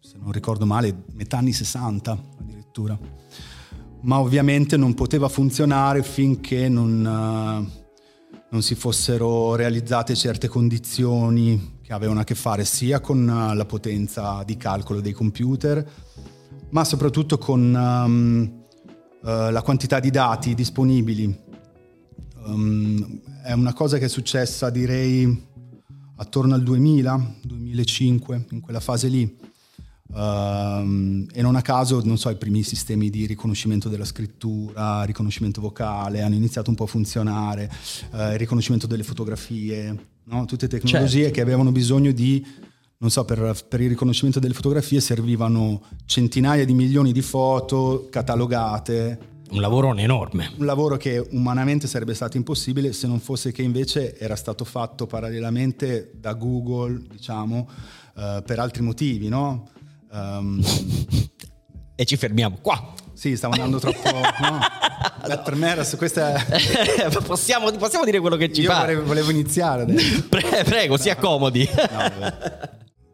[0.00, 2.98] se non ricordo male, metà anni 60 addirittura
[4.02, 7.84] ma ovviamente non poteva funzionare finché non, uh,
[8.50, 13.64] non si fossero realizzate certe condizioni che avevano a che fare sia con uh, la
[13.64, 15.88] potenza di calcolo dei computer,
[16.70, 18.64] ma soprattutto con um,
[19.22, 21.44] uh, la quantità di dati disponibili.
[22.44, 25.44] Um, è una cosa che è successa direi
[26.16, 29.45] attorno al 2000, 2005, in quella fase lì
[30.16, 35.60] Uh, e non a caso, non so, i primi sistemi di riconoscimento della scrittura, riconoscimento
[35.60, 37.70] vocale hanno iniziato un po' a funzionare,
[38.12, 40.46] uh, il riconoscimento delle fotografie, no?
[40.46, 41.34] tutte tecnologie certo.
[41.34, 42.42] che avevano bisogno di,
[42.96, 49.34] non so, per, per, il riconoscimento delle fotografie servivano centinaia di milioni di foto catalogate
[49.50, 50.50] Un lavoro enorme.
[50.56, 55.06] Un lavoro che umanamente sarebbe stato impossibile se non fosse che invece era stato fatto
[55.06, 57.68] parallelamente da Google, diciamo,
[58.14, 59.68] uh, per altri motivi, no?
[60.10, 60.62] Um,
[61.94, 62.94] e ci fermiamo qua.
[63.14, 64.10] Sì, stavo andando troppo...
[64.10, 64.58] no?
[65.42, 66.34] per me era su questa...
[67.24, 68.70] possiamo, possiamo, dire quello che ci Io.
[68.72, 70.24] Io volevo iniziare adesso.
[70.28, 71.00] Pre- prego, no.
[71.00, 71.68] si accomodi.
[71.74, 72.34] No,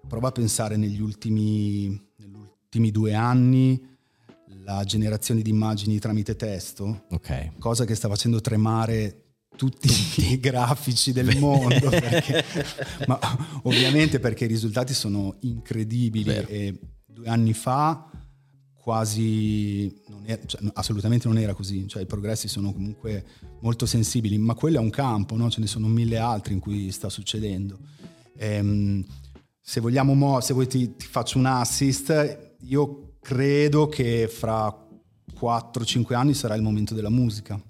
[0.09, 3.91] Prova a pensare negli ultimi, negli ultimi due anni
[4.65, 7.53] la generazione di immagini tramite testo, okay.
[7.59, 9.22] cosa che sta facendo tremare
[9.57, 9.89] tutti
[10.33, 12.45] i grafici del mondo, perché,
[13.07, 13.19] ma
[13.63, 16.49] ovviamente perché i risultati sono incredibili Vero.
[16.49, 18.09] e due anni fa
[18.83, 23.25] quasi non era, cioè, assolutamente non era così, cioè i progressi sono comunque
[23.61, 25.49] molto sensibili, ma quello è un campo, no?
[25.51, 27.79] ce ne sono mille altri in cui sta succedendo.
[28.39, 29.05] Ehm,
[29.61, 34.67] se vogliamo, mo, se vuoi ti, ti faccio un assist, io credo che fra
[35.41, 37.63] 4-5 anni sarà il momento della musica.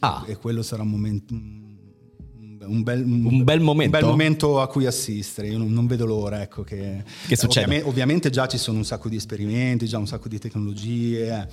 [0.00, 0.24] Ah.
[0.26, 1.34] E quello sarà un momento.
[1.34, 3.96] Un bel, un bel, momento.
[3.96, 5.48] Un bel momento a cui assistere.
[5.48, 6.42] Io non, non vedo l'ora.
[6.42, 7.66] Ecco, che, che succede?
[7.66, 11.48] Ovviamente, ovviamente, già ci sono un sacco di esperimenti, già un sacco di tecnologie, eh,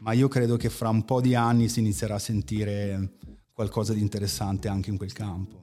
[0.00, 3.18] ma io credo che fra un po' di anni si inizierà a sentire
[3.52, 5.60] qualcosa di interessante anche in quel campo.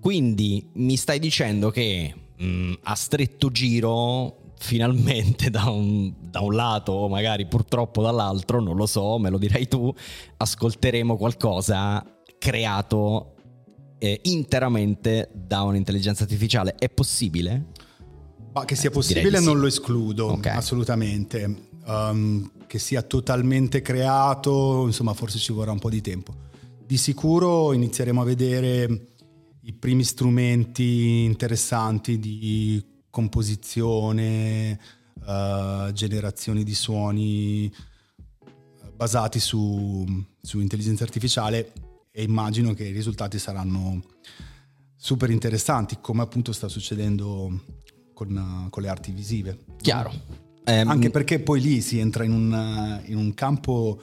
[0.00, 6.92] Quindi mi stai dicendo che mh, a stretto giro finalmente da un, da un, lato
[6.92, 9.92] o magari purtroppo dall'altro, non lo so, me lo dirai tu,
[10.36, 12.04] ascolteremo qualcosa
[12.38, 13.34] creato
[13.98, 16.76] eh, interamente da un'intelligenza artificiale.
[16.76, 17.66] È possibile?
[18.52, 19.60] Ma che sia possibile non sì.
[19.60, 20.56] lo escludo, okay.
[20.56, 21.70] assolutamente.
[21.84, 26.34] Um, che sia totalmente creato, insomma forse ci vorrà un po' di tempo.
[26.86, 29.08] Di sicuro inizieremo a vedere
[29.62, 34.80] i primi strumenti interessanti di composizione,
[35.26, 37.70] uh, generazione di suoni
[38.96, 40.06] basati su,
[40.40, 41.72] su, intelligenza artificiale
[42.10, 44.02] e immagino che i risultati saranno
[44.96, 47.64] super interessanti, come appunto sta succedendo
[48.14, 49.58] con, con le arti visive.
[49.76, 50.40] Chiaro.
[50.64, 54.00] Eh, Anche perché poi lì si entra in un, in un campo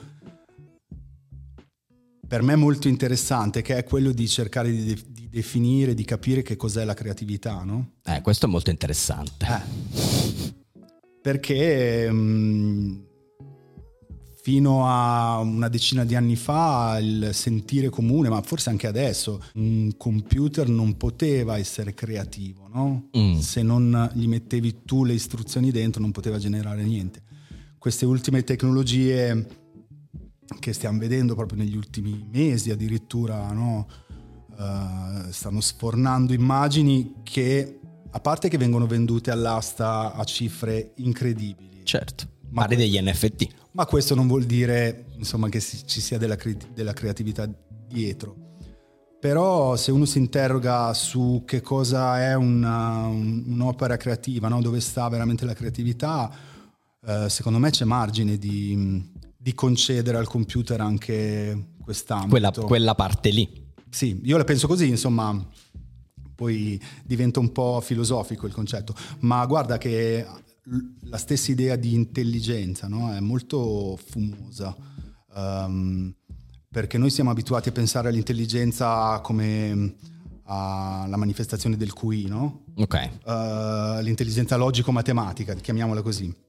[2.29, 6.43] per me molto interessante, che è quello di cercare di, de- di, definire, di capire
[6.43, 7.93] che cos'è la creatività, no?
[8.05, 9.47] Eh, questo è molto interessante.
[9.47, 10.53] Eh.
[11.23, 13.03] Perché mh,
[14.43, 19.95] fino a una decina di anni fa il sentire comune, ma forse anche adesso, un
[19.97, 23.09] computer non poteva essere creativo, no?
[23.17, 23.39] Mm.
[23.39, 27.23] Se non gli mettevi tu le istruzioni dentro non poteva generare niente.
[27.79, 29.58] Queste ultime tecnologie
[30.57, 33.87] che stiamo vedendo proprio negli ultimi mesi addirittura, no?
[34.57, 41.81] uh, stanno sfornando immagini che, a parte che vengono vendute all'asta a cifre incredibili.
[41.83, 43.47] Certo, ma Parli degli NFT.
[43.71, 47.49] Ma questo non vuol dire insomma, che ci sia della, cre- della creatività
[47.87, 48.47] dietro.
[49.19, 54.61] Però se uno si interroga su che cosa è una, un, un'opera creativa, no?
[54.61, 56.31] dove sta veramente la creatività,
[57.05, 62.29] eh, secondo me c'è margine di, di concedere al computer anche quest'ambito.
[62.29, 63.67] Quella, quella, parte lì.
[63.89, 65.47] Sì, io la penso così, insomma,
[66.35, 70.25] poi diventa un po' filosofico il concetto, ma guarda che
[71.03, 73.13] la stessa idea di intelligenza no?
[73.13, 74.75] è molto fumosa,
[75.33, 76.13] um,
[76.69, 79.95] perché noi siamo abituati a pensare all'intelligenza come
[80.43, 82.65] alla manifestazione del QI, no?
[82.75, 83.09] Ok.
[83.23, 86.47] Uh, l'intelligenza logico-matematica, chiamiamola così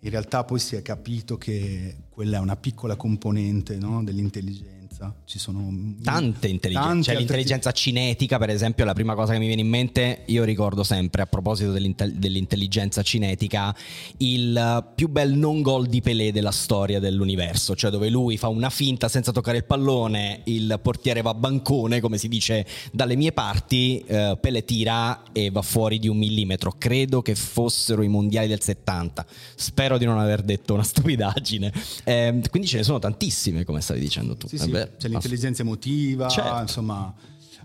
[0.00, 4.77] in realtà poi si è capito che quella è una piccola componente no, dell'intelligenza.
[5.24, 7.12] Ci sono tante intelligenze.
[7.12, 7.82] C'è l'intelligenza altre...
[7.82, 11.26] cinetica, per esempio, la prima cosa che mi viene in mente, io ricordo sempre a
[11.26, 13.74] proposito dell'intelligenza cinetica,
[14.18, 18.70] il più bel non gol di Pelé della storia dell'universo, cioè dove lui fa una
[18.70, 23.32] finta senza toccare il pallone, il portiere va a bancone, come si dice dalle mie
[23.32, 26.74] parti, eh, Pelé tira e va fuori di un millimetro.
[26.76, 29.26] Credo che fossero i mondiali del 70.
[29.54, 31.72] Spero di non aver detto una stupidaggine.
[32.04, 34.48] Eh, quindi ce ne sono tantissime, come stavi dicendo tu.
[34.48, 36.60] Sì, sì, c'è l'intelligenza emotiva, certo.
[36.60, 37.12] insomma,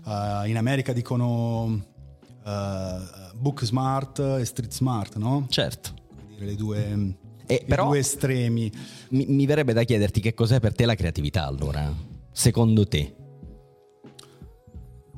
[0.04, 5.46] uh, in America dicono uh, book smart e street smart, no?
[5.48, 5.94] Certo.
[6.28, 8.70] Dire le due, e i però due estremi.
[9.10, 11.92] Mi, mi verrebbe da chiederti che cos'è per te la creatività allora,
[12.32, 13.16] secondo te?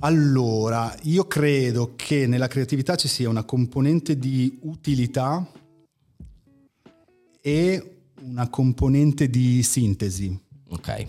[0.01, 5.51] Allora, io credo che nella creatività ci sia una componente di utilità
[7.40, 10.38] e una componente di sintesi.
[10.69, 11.07] Ok.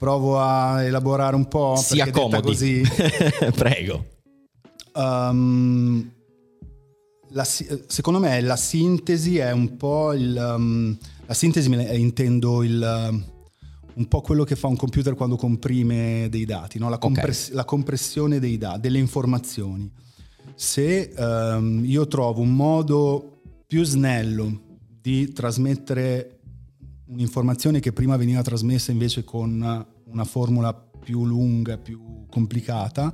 [0.00, 1.76] Provo a elaborare un po'.
[1.84, 2.40] Si accomodi.
[2.40, 2.82] Così.
[3.54, 4.06] Prego.
[4.94, 6.10] Um,
[7.32, 13.22] la, secondo me la sintesi è un po' il, um, la sintesi intendo il,
[13.92, 16.88] un po' quello che fa un computer quando comprime dei dati, no?
[16.88, 17.56] la, compress- okay.
[17.56, 19.92] la, compressione dei dati, delle informazioni.
[20.54, 26.39] Se um, io trovo un modo più snello di trasmettere
[27.10, 33.12] un'informazione che prima veniva trasmessa invece con una formula più lunga, più complicata,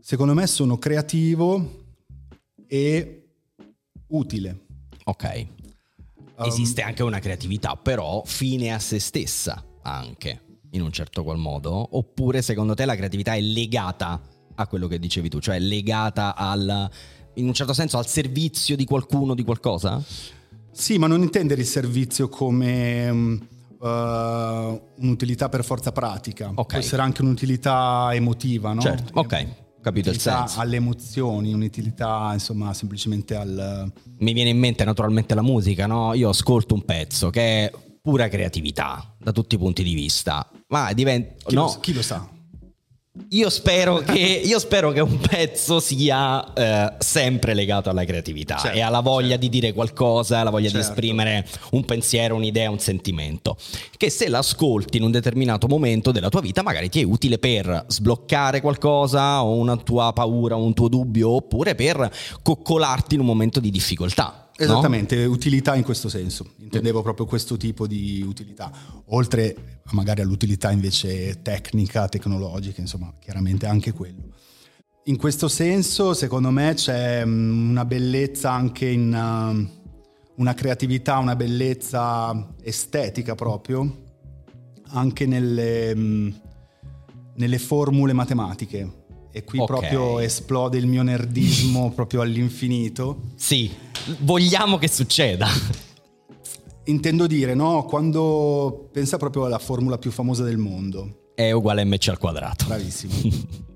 [0.00, 1.86] secondo me sono creativo
[2.66, 3.28] e
[4.08, 4.66] utile.
[5.04, 5.46] Ok.
[6.36, 11.38] Um, Esiste anche una creatività, però fine a se stessa anche, in un certo qual
[11.38, 11.96] modo?
[11.96, 14.20] Oppure secondo te la creatività è legata
[14.54, 16.90] a quello che dicevi tu, cioè legata al,
[17.34, 20.02] in un certo senso al servizio di qualcuno, di qualcosa?
[20.72, 23.48] Sì, ma non intendere il servizio come...
[23.80, 26.64] Uh, un'utilità per forza pratica, okay.
[26.66, 28.82] può essere anche un'utilità emotiva, no?
[28.82, 29.46] Certo, ok
[29.80, 30.60] capito il senso.
[30.60, 33.90] alle emozioni, un'utilità insomma semplicemente al...
[34.18, 36.14] Mi viene in mente naturalmente la musica, no?
[36.14, 40.92] Io ascolto un pezzo che è pura creatività da tutti i punti di vista, ma
[40.92, 41.34] diventa...
[41.46, 42.28] Chi, no, chi lo sa?
[43.28, 48.76] Io spero, che, io spero che un pezzo sia eh, sempre legato alla creatività certo,
[48.76, 49.42] e alla voglia certo.
[49.42, 50.78] di dire qualcosa, alla voglia certo.
[50.78, 53.56] di esprimere un pensiero, un'idea, un sentimento.
[53.96, 57.84] Che se l'ascolti in un determinato momento della tua vita, magari ti è utile per
[57.86, 62.10] sbloccare qualcosa o una tua paura, un tuo dubbio, oppure per
[62.42, 64.49] coccolarti in un momento di difficoltà.
[64.64, 65.30] Esattamente, no?
[65.30, 66.52] utilità in questo senso.
[66.58, 68.70] Intendevo proprio questo tipo di utilità.
[69.06, 74.34] Oltre magari all'utilità invece tecnica, tecnologica, insomma, chiaramente anche quello.
[75.04, 79.78] In questo senso, secondo me, c'è mm, una bellezza anche in uh,
[80.36, 84.08] una creatività, una bellezza estetica proprio,
[84.88, 86.30] anche nelle, mm,
[87.36, 88.98] nelle formule matematiche.
[89.32, 89.78] E qui okay.
[89.78, 93.32] proprio esplode il mio nerdismo proprio all'infinito.
[93.36, 93.70] Sì,
[94.20, 95.48] vogliamo che succeda.
[96.84, 97.84] Intendo dire, no?
[97.84, 101.32] Quando pensa proprio alla formula più famosa del mondo.
[101.34, 102.66] È uguale a mc al quadrato.
[102.66, 103.12] Bravissimo.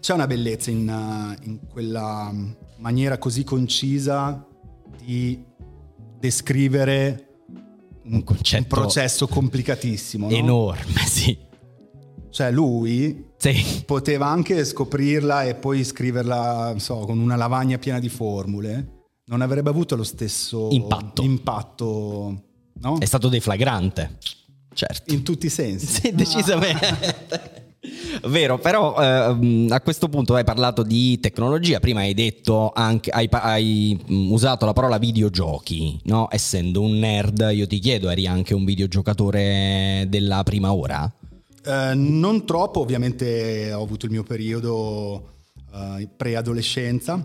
[0.00, 2.32] C'è una bellezza in, in quella
[2.78, 4.46] maniera così concisa
[5.02, 5.42] di
[6.18, 7.26] descrivere
[8.04, 10.28] un, un processo complicatissimo.
[10.28, 10.34] No?
[10.34, 11.36] Enorme, sì.
[12.30, 13.82] Cioè lui sì.
[13.84, 18.99] poteva anche scoprirla e poi scriverla, so, con una lavagna piena di formule.
[19.30, 21.22] Non avrebbe avuto lo stesso impatto.
[21.22, 22.42] impatto
[22.80, 22.98] no?
[22.98, 24.18] È stato deflagrante.
[24.72, 25.14] Certo.
[25.14, 25.86] In tutti i sensi.
[25.86, 27.58] Sì, decisamente.
[28.26, 33.26] Vero, però eh, a questo punto hai parlato di tecnologia, prima hai detto anche, hai,
[33.30, 36.28] hai mm, usato la parola videogiochi, no?
[36.30, 41.10] Essendo un nerd, io ti chiedo, eri anche un videogiocatore della prima ora?
[41.64, 45.30] Eh, non troppo, ovviamente ho avuto il mio periodo
[45.72, 47.24] uh, preadolescenza,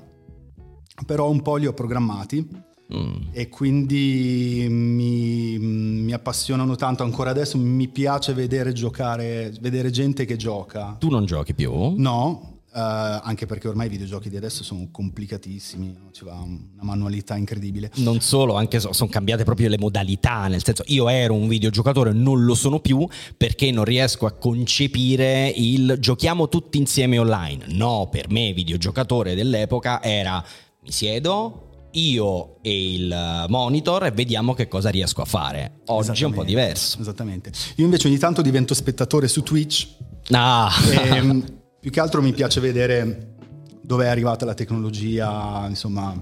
[1.05, 2.47] però un po' li ho programmati
[2.93, 3.27] mm.
[3.31, 10.35] e quindi mi, mi, appassionano tanto ancora adesso, mi piace vedere giocare, vedere gente che
[10.35, 10.95] gioca.
[10.99, 11.93] Tu non giochi più?
[11.97, 17.37] No, Uh, anche perché ormai i videogiochi di adesso sono complicatissimi, ci va una manualità
[17.37, 17.89] incredibile.
[17.99, 22.11] Non solo, anche so, sono cambiate proprio le modalità, nel senso io ero un videogiocatore,
[22.11, 27.63] non lo sono più perché non riesco a concepire il giochiamo tutti insieme online.
[27.69, 30.43] No, per me videogiocatore dell'epoca era
[30.85, 35.79] mi siedo, io e il monitor e vediamo che cosa riesco a fare.
[35.85, 37.01] Oggi è un po' diverso.
[37.01, 37.51] Esattamente.
[37.77, 39.87] Io invece ogni tanto divento spettatore su Twitch.
[40.29, 40.71] Ah.
[40.91, 43.35] E, ehm, più che altro mi piace vedere
[43.81, 46.15] dove è arrivata la tecnologia, insomma,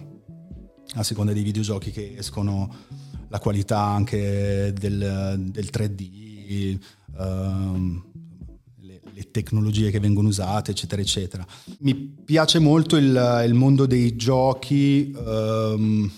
[0.95, 2.73] a seconda dei videogiochi che escono,
[3.27, 6.77] la qualità anche del, del 3D,
[7.17, 8.11] uh, ehm,
[9.13, 11.45] le, tecnologie che vengono usate, eccetera, eccetera.
[11.79, 15.11] Mi piace molto il, il mondo dei giochi.
[15.15, 16.11] Um,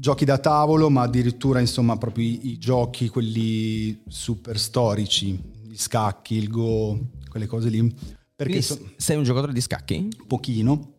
[0.00, 6.36] giochi da tavolo, ma addirittura insomma proprio i, i, giochi, quelli super storici, gli scacchi,
[6.36, 6.98] il Go,
[7.28, 7.94] quelle cose lì.
[8.34, 10.08] Perché so, sei un giocatore di scacchi?
[10.26, 10.94] Pochino,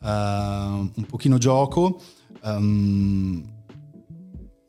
[0.00, 2.00] uh, un pochino gioco.
[2.42, 3.58] Um,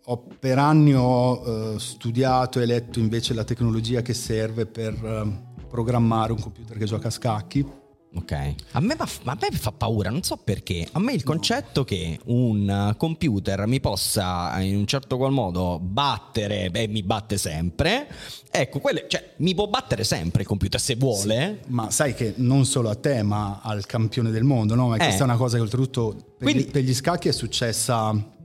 [0.06, 5.68] ho, per anni ho uh, studiato e letto invece la tecnologia che serve per uh,
[5.68, 7.80] programmare un computer che gioca a scacchi
[8.14, 8.32] Ok.
[8.72, 10.86] A me, a me, fa paura, non so perché.
[10.92, 16.70] A me il concetto che un computer mi possa in un certo qual modo battere,
[16.70, 18.08] beh, mi batte sempre.
[18.52, 21.62] Ecco, quelle, cioè, mi può battere sempre il computer se vuole.
[21.64, 24.90] Sì, ma sai che non solo a te, ma al campione del mondo, no?
[24.90, 25.00] Ma eh.
[25.00, 28.40] questa è una cosa che oltretutto per, Quindi, gli, per gli scacchi è successa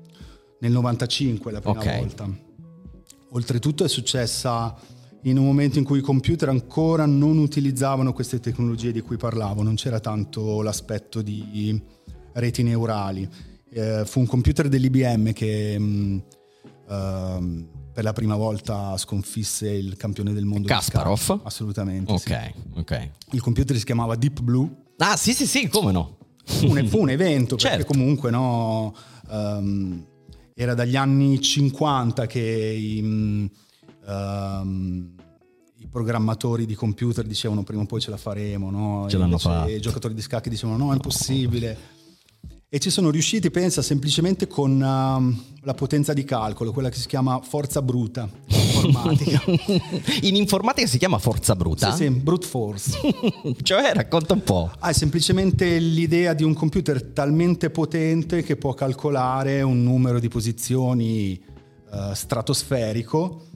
[0.60, 1.98] nel 95 la prima okay.
[1.98, 2.28] volta.
[3.30, 4.74] Oltretutto è successa
[5.22, 9.62] in un momento in cui i computer ancora non utilizzavano queste tecnologie di cui parlavo,
[9.62, 11.80] non c'era tanto l'aspetto di
[12.34, 13.28] reti neurali.
[13.70, 16.22] eh, fu un computer dell'IBM che mh,
[16.88, 20.68] uh, per la prima volta sconfisse il campione del mondo.
[20.68, 21.40] Kasparov?
[21.42, 22.12] Assolutamente.
[22.12, 22.78] Ok, sì.
[22.78, 23.10] ok.
[23.32, 24.70] Il computer si chiamava Deep Blue.
[24.98, 26.18] Ah, sì, sì, sì, come no?
[26.44, 27.76] Fu un, fu un evento, Certo.
[27.78, 28.94] perché comunque no,
[29.28, 30.04] um,
[30.58, 33.50] era dagli anni 50 che i,
[34.06, 35.14] um,
[35.76, 39.06] i programmatori di computer dicevano prima o poi ce la faremo, no?
[39.06, 39.70] Ce E l'hanno invece fatta.
[39.70, 41.94] I giocatori di scacchi dicevano no, è impossibile.
[42.76, 47.06] E ci sono riusciti, pensa, semplicemente con um, la potenza di calcolo, quella che si
[47.06, 49.42] chiama forza bruta informatica.
[50.28, 51.90] In informatica si chiama forza bruta?
[51.92, 53.00] sì, sì, brute force.
[53.62, 54.70] cioè, racconta un po'.
[54.80, 60.28] Ah, è semplicemente l'idea di un computer talmente potente che può calcolare un numero di
[60.28, 63.46] posizioni eh, stratosferico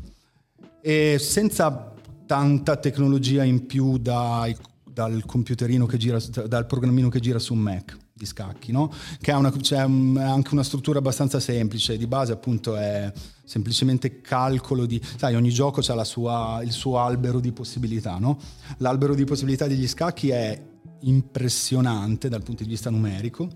[0.81, 1.93] e senza
[2.25, 7.61] tanta tecnologia in più dai- dal computerino che gira, dal programmino che gira su un
[7.61, 8.93] Mac di scacchi, no?
[9.19, 9.51] Che ha una-
[9.87, 13.11] un- anche una struttura abbastanza semplice, di base appunto è
[13.43, 15.01] semplicemente calcolo di...
[15.17, 18.39] Sai, ogni gioco ha sua- il suo albero di possibilità, no?
[18.79, 20.63] L'albero di possibilità degli scacchi è
[21.01, 23.49] impressionante dal punto di vista numerico.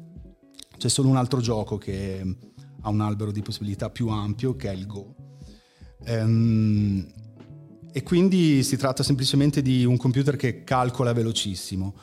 [0.79, 2.37] C'è solo un altro gioco che
[2.81, 5.15] ha un albero di possibilità più ampio, che è il Go.
[6.05, 7.07] Ehm,
[7.93, 11.95] e quindi si tratta semplicemente di un computer che calcola velocissimo.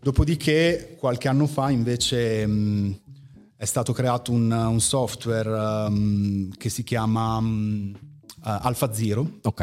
[0.00, 3.00] Dopodiché, qualche anno fa, invece, mh,
[3.56, 7.92] è stato creato un, un software mh, che si chiama mh,
[8.44, 9.60] eh, AlphaZero, Ok.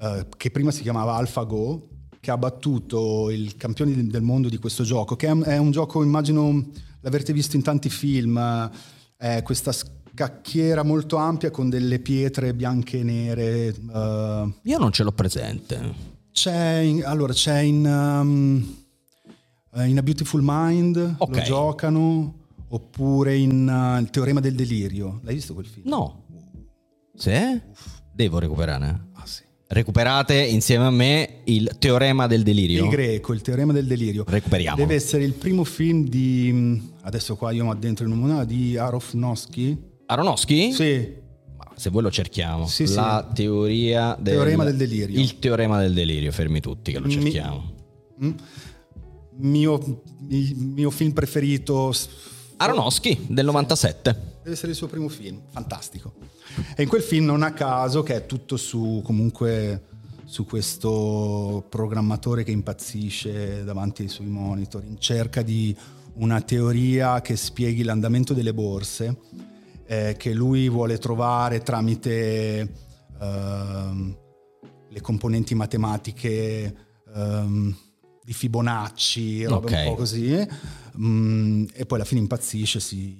[0.00, 1.88] eh, che prima si chiamava AlphaGo,
[2.20, 5.70] che ha battuto il campione del- mondo di questo gioco, che è un, è un
[5.70, 6.68] gioco, immagino
[7.00, 12.98] l'avrete visto in tanti film, eh, è questa scacchiera molto ampia con delle pietre bianche
[13.00, 13.68] e nere.
[13.68, 15.94] eh, Io non ce l'ho presente.
[16.30, 18.80] c'è in, allora, c'è in, um,
[19.74, 21.36] eh, in A Beautiful Mind, Ok.
[21.36, 22.34] lo giocano,
[22.68, 25.20] oppure in uh, Il Teorema del Delirio.
[25.24, 25.88] L'hai visto quel film?
[25.88, 26.24] No.
[27.14, 27.60] Sì?
[28.14, 29.08] Devo recuperare.
[29.14, 29.42] Ah sì.
[29.68, 32.84] Recuperate insieme a me il teorema del delirio.
[32.84, 34.24] Il greco, il teorema del delirio.
[34.26, 34.76] Recuperiamo.
[34.76, 36.50] Deve essere il primo film di.
[36.52, 39.78] mh, Adesso qua io mi addentro in un mondo di Aronofsky.
[40.06, 40.72] Aronofsky?
[40.72, 41.14] Sì,
[41.56, 42.66] Ma Se voi lo cerchiamo.
[42.66, 42.94] Sì, sì.
[42.96, 44.34] La teoria del...
[44.34, 45.18] Teorema del delirio.
[45.18, 47.72] Il teorema del delirio, fermi tutti che lo Mi- cerchiamo.
[48.22, 48.30] Mm.
[49.42, 51.92] Mio, mio film preferito.
[52.56, 54.30] Aronofsky del 97.
[54.42, 56.14] Deve essere il suo primo film, fantastico.
[56.76, 59.90] E in quel film, non a caso, che è tutto su comunque
[60.24, 65.76] su questo programmatore che impazzisce davanti ai suoi monitor in cerca di
[66.14, 69.18] una teoria che spieghi l'andamento delle borse
[69.84, 72.72] eh, che lui vuole trovare tramite
[73.20, 74.16] ehm,
[74.88, 76.76] le componenti matematiche
[77.14, 77.76] ehm,
[78.24, 79.72] di Fibonacci, roba Ok.
[79.72, 80.46] un po' così.
[80.98, 83.16] Mm, e poi alla fine impazzisce, si,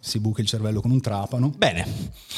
[0.00, 1.86] si buca il cervello con un trapano Bene,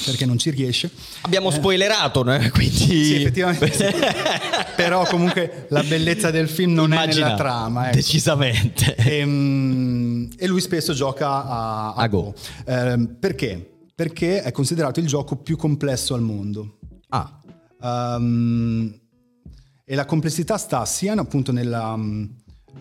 [0.04, 0.90] perché non ci riesce.
[1.22, 2.76] abbiamo spoilerato, eh, quindi...
[3.04, 3.72] Sì, effettivamente.
[3.72, 3.84] sì.
[4.76, 7.86] Però comunque la bellezza del film non è Immagina, nella trama.
[7.88, 7.96] ecco.
[7.96, 8.94] Decisamente.
[8.94, 12.32] E, mm, e lui spesso gioca a, A Go.
[12.66, 13.68] Ehm, perché?
[13.94, 16.78] Perché è considerato il gioco più complesso al mondo.
[17.08, 17.40] Ah,
[17.80, 18.98] Ehm,
[19.90, 21.98] e la complessità sta sia appunto nella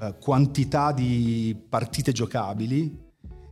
[0.02, 3.06] eh, quantità di partite giocabili,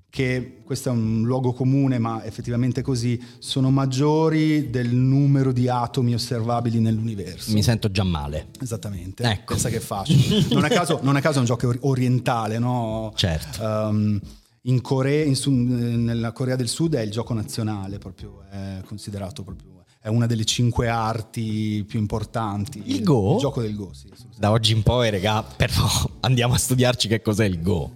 [0.10, 6.14] che questo è un luogo comune, ma effettivamente così, sono maggiori del numero di atomi
[6.14, 7.54] osservabili nell'universo.
[7.54, 8.48] mi sento già male.
[8.62, 9.54] Esattamente, Ecco.
[9.54, 10.46] pensa che è facile.
[10.52, 13.14] Non a caso, non a caso è un gioco or- orientale, no?
[13.16, 13.64] Certo.
[13.64, 14.20] Ehm,
[14.64, 19.75] in Corea, in nella Corea del Sud è il gioco nazionale, proprio, è considerato proprio,
[20.06, 22.80] è una delle cinque arti più importanti.
[22.86, 23.34] Il Go?
[23.34, 24.08] Il gioco del Go, sì.
[24.38, 25.84] Da oggi in poi, regà, però
[26.22, 27.92] andiamo a studiarci che cos'è il Go.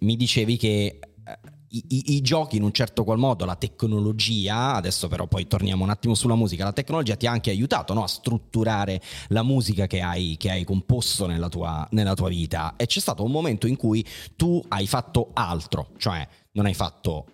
[0.00, 1.38] Mi dicevi che eh,
[1.68, 5.84] i, i- i giochi in un certo qual modo, la tecnologia, adesso però poi torniamo
[5.84, 9.86] un attimo sulla musica, la tecnologia ti ha anche aiutato no, a strutturare la musica
[9.86, 13.66] che hai, che hai composto nella tua, nella tua vita e c'è stato un momento
[13.66, 14.04] in cui
[14.36, 17.24] tu hai fatto altro, cioè non hai fatto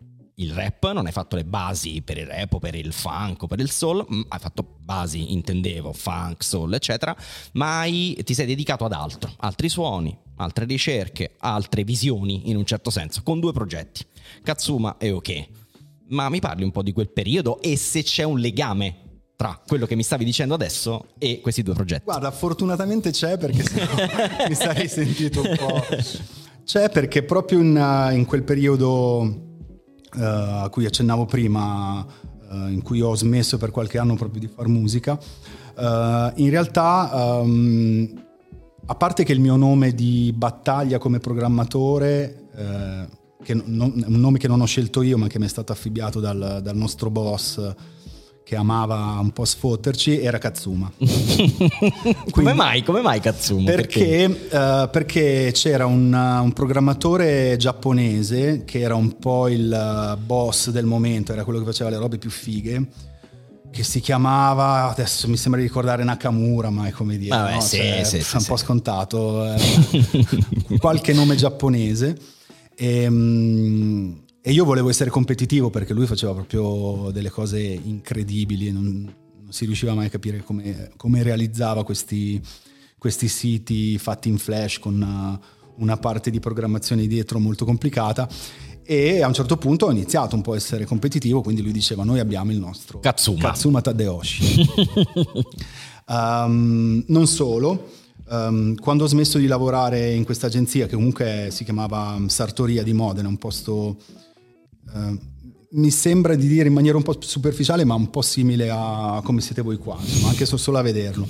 [0.40, 3.46] il rap, non hai fatto le basi per il rap o per il funk o
[3.46, 7.14] per il soul, mm, hai fatto basi, intendevo, funk, soul, eccetera,
[7.52, 12.64] ma hai- ti sei dedicato ad altro, altri suoni, altre ricerche, altre visioni in un
[12.64, 14.04] certo senso, con due progetti,
[14.42, 15.48] Katsuma e Ok.
[16.10, 18.96] Ma mi parli un po' di quel periodo e se c'è un legame
[19.36, 22.02] tra quello che mi stavi dicendo adesso e questi due progetti?
[22.02, 23.94] Guarda, fortunatamente c'è perché sennò
[24.48, 25.84] mi sarei sentito un po'.
[26.64, 29.49] C'è perché proprio in, in quel periodo
[30.16, 32.04] eh, a cui accennavo prima,
[32.50, 37.40] eh, in cui ho smesso per qualche anno proprio di fare musica, eh, in realtà,
[37.40, 38.24] ehm,
[38.86, 44.38] a parte che il mio nome di battaglia come programmatore eh, che non, un nome
[44.38, 47.74] che non ho scelto io ma che mi è stato affibbiato dal, dal nostro boss
[48.50, 50.90] che amava un po' sfotterci era Katsuma.
[52.32, 52.82] come mai?
[52.82, 53.62] Come mai Katsuma?
[53.70, 54.56] Perché, perché?
[54.56, 61.32] Uh, perché c'era un, un, programmatore giapponese che era un po' il boss del momento,
[61.32, 62.88] era quello che faceva le robe più fighe
[63.70, 67.60] che si chiamava, adesso mi sembra di ricordare Nakamura, ma è come dire, Vabbè, no?
[67.60, 69.60] sì, cioè, sì, è sì, un po' scontato, eh,
[70.80, 72.18] qualche nome giapponese.
[72.74, 78.84] E, um, e, io volevo essere competitivo perché lui faceva proprio delle cose incredibili, non,
[78.84, 82.40] non si riusciva mai a capire come, come realizzava questi,
[82.98, 85.38] questi, siti fatti in flash con una,
[85.76, 88.28] una parte di programmazione dietro molto complicata.
[88.82, 92.02] E a un certo punto ho iniziato un po' a essere competitivo, quindi lui diceva
[92.02, 94.66] noi abbiamo il nostro Katsuma, Katsuma Tadeushi.
[96.08, 97.90] um, non solo,
[98.28, 102.92] um, quando ho smesso di lavorare in questa agenzia che comunque si chiamava Sartoria di
[102.92, 103.96] Modena, un posto...
[104.92, 105.18] Uh,
[105.72, 109.40] mi sembra di dire in maniera un po' superficiale, ma un po' simile a come
[109.40, 111.28] siete voi qua, insomma, anche solo a vederlo.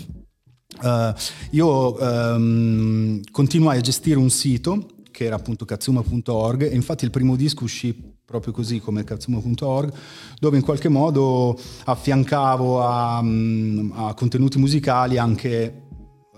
[0.82, 1.12] Uh,
[1.50, 7.36] io um, continuai a gestire un sito che era appunto katsuma.org e infatti il primo
[7.36, 7.94] disco uscì
[8.24, 9.92] proprio così come katsuma.org
[10.38, 15.82] dove in qualche modo affiancavo a, a contenuti musicali anche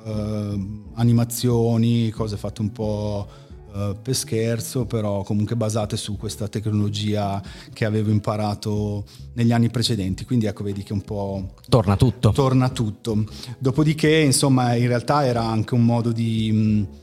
[0.05, 3.29] uh, animazioni, cose fatte un po'
[3.73, 7.43] uh, per scherzo però comunque basate su questa tecnologia
[7.73, 9.05] che avevo imparato
[9.35, 10.25] negli anni precedenti.
[10.25, 12.33] Quindi ecco vedi che un po' torna tutto.
[12.33, 13.25] torna tutto.
[13.59, 17.01] Dopodiché insomma in realtà era anche un modo di mh,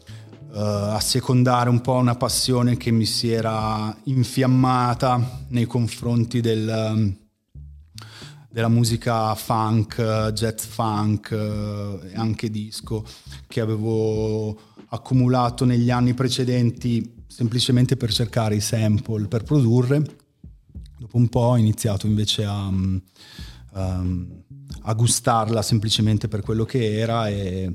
[0.51, 6.91] Uh, a secondare un po' una passione che mi si era infiammata nei confronti del,
[6.91, 7.15] um,
[8.49, 11.32] della musica funk, jazz funk
[12.15, 13.05] anche disco
[13.45, 14.57] che avevo
[14.89, 20.01] accumulato negli anni precedenti semplicemente per cercare i sample per produrre.
[20.97, 23.01] Dopo un po' ho iniziato invece a, um,
[24.81, 27.73] a gustarla semplicemente per quello che era e,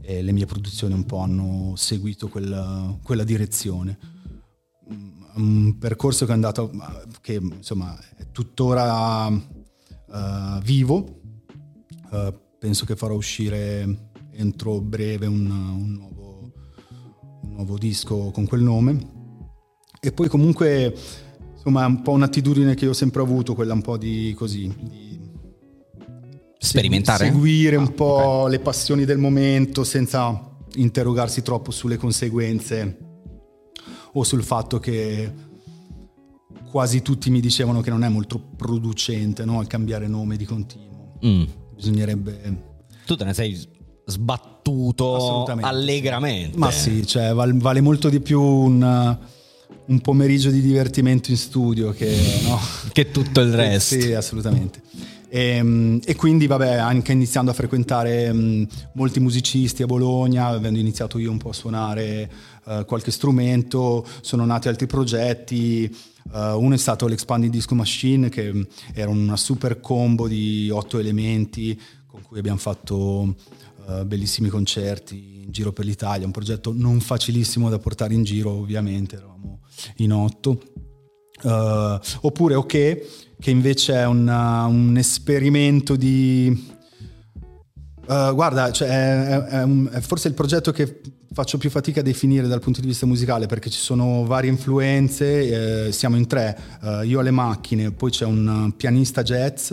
[0.00, 3.98] e le mie produzioni un po' hanno seguito quella, quella direzione.
[5.34, 6.70] Un percorso che è andato,
[7.22, 11.20] che insomma è tuttora uh, vivo,
[12.10, 16.31] uh, penso che farò uscire entro breve un, un, nuovo,
[17.52, 19.20] un, nuovo, disco con quel nome.
[20.00, 20.94] E poi comunque
[21.54, 25.20] insomma è un po' un'attitudine che ho sempre avuto, quella un po' di così, di
[26.58, 27.26] sperimentare?
[27.26, 28.50] Seguire un ah, po' okay.
[28.50, 32.98] le passioni del momento senza interrogarsi troppo sulle conseguenze
[34.14, 35.50] o sul fatto che
[36.70, 39.60] quasi tutti mi dicevano che non è molto producente no?
[39.60, 41.18] il cambiare nome di continuo.
[41.24, 41.44] Mm.
[41.74, 42.70] Bisognerebbe...
[43.04, 43.71] Tu te ne sei
[44.04, 46.58] sbattuto allegramente.
[46.58, 49.16] Ma sì, cioè, vale, molto di più un,
[49.86, 52.58] un, pomeriggio di divertimento in studio che, no?
[52.92, 53.98] che tutto il resto.
[53.98, 54.80] sì, assolutamente.
[55.34, 61.18] E, e, quindi, vabbè, anche iniziando a frequentare um, molti musicisti a Bologna, avendo iniziato
[61.18, 62.30] io un po' a suonare
[62.64, 65.90] uh, qualche strumento, sono nati altri progetti.
[66.30, 71.80] Uh, uno è stato l'Expanding Disco Machine, che era una super combo di otto elementi
[72.06, 73.34] con cui abbiamo fatto
[73.86, 76.26] uh, bellissimi concerti in giro per l'Italia.
[76.26, 79.60] Un progetto non facilissimo da portare in giro, ovviamente, eravamo
[79.96, 80.60] in otto.
[81.42, 86.70] oppure Ok che invece è una, un esperimento di...
[88.06, 91.00] Uh, guarda, cioè è, è, un, è, forse il progetto che
[91.32, 95.86] faccio più fatica a definire dal punto di vista musicale perché ci sono varie influenze,
[95.86, 99.72] eh, siamo in tre, uh, io alle macchine, poi c'è un pianista jazz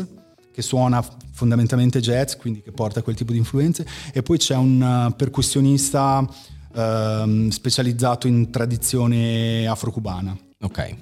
[0.60, 1.02] che suona
[1.32, 7.50] fondamentalmente jazz, quindi che porta quel tipo di influenze, e poi c'è un percussionista uh,
[7.50, 10.38] specializzato in tradizione afro-cubana.
[10.62, 10.96] Ok.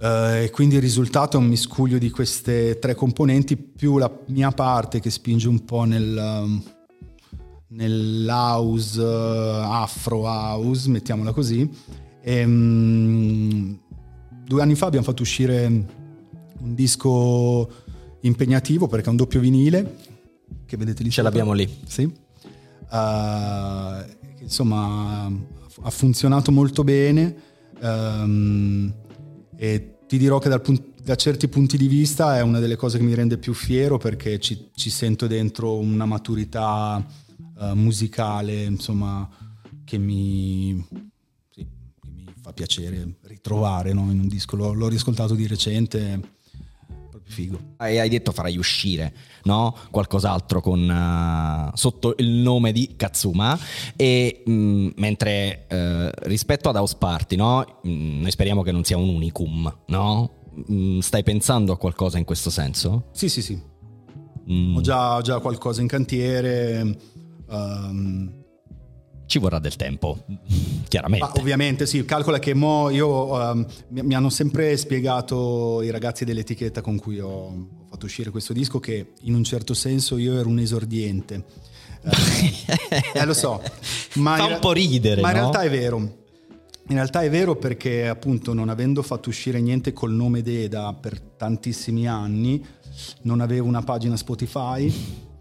[0.00, 4.50] Uh, e quindi il risultato è un miscuglio di queste tre componenti più la mia
[4.50, 6.62] parte che spinge un po' nel, um,
[7.68, 11.68] nell'house, uh, afro house, mettiamola così.
[12.22, 13.78] E, um,
[14.42, 17.83] due anni fa abbiamo fatto uscire un disco
[18.26, 19.96] impegnativo perché è un doppio vinile
[20.66, 21.10] che vedete lì.
[21.10, 21.68] Ce l'abbiamo lì.
[21.86, 22.02] Sì.
[22.90, 24.04] Uh,
[24.40, 25.30] insomma
[25.82, 27.52] ha funzionato molto bene.
[27.80, 28.92] Um,
[29.56, 33.04] e ti dirò che punt- da certi punti di vista è una delle cose che
[33.04, 37.04] mi rende più fiero perché ci, ci sento dentro una maturità
[37.58, 39.28] uh, musicale, insomma,
[39.84, 40.82] che mi,
[41.50, 41.66] sì,
[42.00, 44.10] che mi fa piacere ritrovare no?
[44.10, 44.56] in un disco.
[44.56, 46.20] L'ho, l'ho riscoltato di recente,
[47.26, 47.58] Figo.
[47.80, 49.12] E hai detto farai uscire
[49.44, 49.74] no?
[49.90, 53.58] qualcos'altro con, uh, sotto il nome di Katsuma.
[53.96, 57.80] E mh, mm, mentre uh, rispetto ad House Party, no?
[57.82, 60.30] mh, mm, noi speriamo che non sia un unicum, no?
[60.54, 63.08] Mh, mm, stai pensando a qualcosa in questo senso?
[63.12, 63.72] Sì, sì, sì.
[64.46, 66.98] Ho già, ho, già, qualcosa in cantiere.
[67.46, 68.43] Um,
[69.26, 70.24] ci vorrà del tempo,
[70.88, 71.24] chiaramente.
[71.24, 76.24] Ah, ovviamente sì, calcola che mo io, um, mi, mi, hanno sempre spiegato i ragazzi
[76.24, 80.38] dell'etichetta con cui ho, ho, fatto uscire questo disco che in un certo senso io
[80.38, 81.44] ero un esordiente.
[82.04, 83.62] eh, eh lo so,
[84.14, 85.20] ma fa un po' ridere.
[85.20, 85.34] Ma no?
[85.34, 85.98] in realtà è vero.
[86.86, 91.18] In realtà è vero perché appunto non avendo fatto uscire niente col nome Deda per
[91.18, 92.62] tantissimi anni,
[93.22, 94.92] non avevo una pagina Spotify.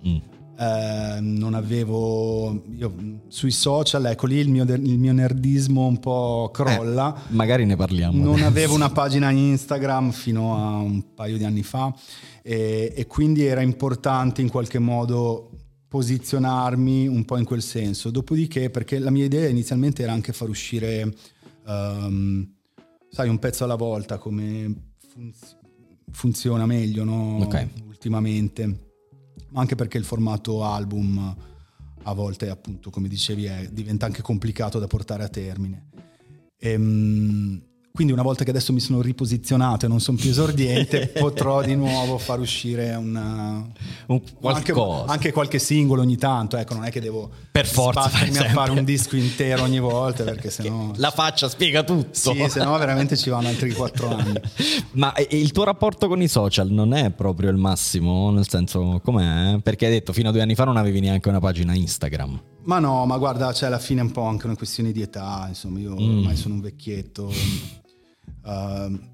[0.07, 5.99] Mm eh, non avevo io, sui social, ecco lì il mio, il mio nerdismo un
[5.99, 7.15] po' crolla.
[7.15, 8.17] Eh, magari ne parliamo.
[8.17, 8.47] Non adesso.
[8.47, 11.93] avevo una pagina Instagram fino a un paio di anni fa
[12.43, 15.49] e, e quindi era importante in qualche modo
[15.87, 18.11] posizionarmi un po' in quel senso.
[18.11, 21.13] Dopodiché, perché la mia idea inizialmente era anche far uscire,
[21.65, 22.47] um,
[23.09, 24.73] sai, un pezzo alla volta come
[25.07, 25.57] funz-
[26.11, 27.37] funziona meglio no?
[27.41, 27.69] okay.
[27.85, 28.92] ultimamente
[29.53, 31.35] ma anche perché il formato album
[32.05, 35.89] a volte, appunto, come dicevi, è, diventa anche complicato da portare a termine.
[36.57, 37.61] Ehm,
[37.95, 41.75] quindi una volta che adesso mi sono riposizionato e non sono più esordiente, potrò di
[41.75, 43.63] nuovo far uscire una,
[44.07, 44.73] un anche,
[45.05, 46.57] anche, qualche singolo ogni tanto.
[46.57, 50.49] Ecco, non è che devo per forza a fare un disco intero ogni volta perché
[50.51, 50.91] sennò...
[50.95, 52.33] La faccia spiega tutto.
[52.33, 54.39] Sì, se no veramente ci vanno altri quattro anni.
[54.93, 58.31] Ma il tuo rapporto con i social non è proprio il massimo?
[58.31, 59.59] Nel senso, com'è?
[59.61, 62.41] Perché hai detto fino a due anni fa non avevi neanche una pagina Instagram.
[62.63, 65.45] Ma no, ma guarda, cioè alla fine è un po' anche una questione di età,
[65.47, 66.17] insomma, io mm.
[66.17, 67.31] ormai sono un vecchietto.
[68.43, 69.11] Uh,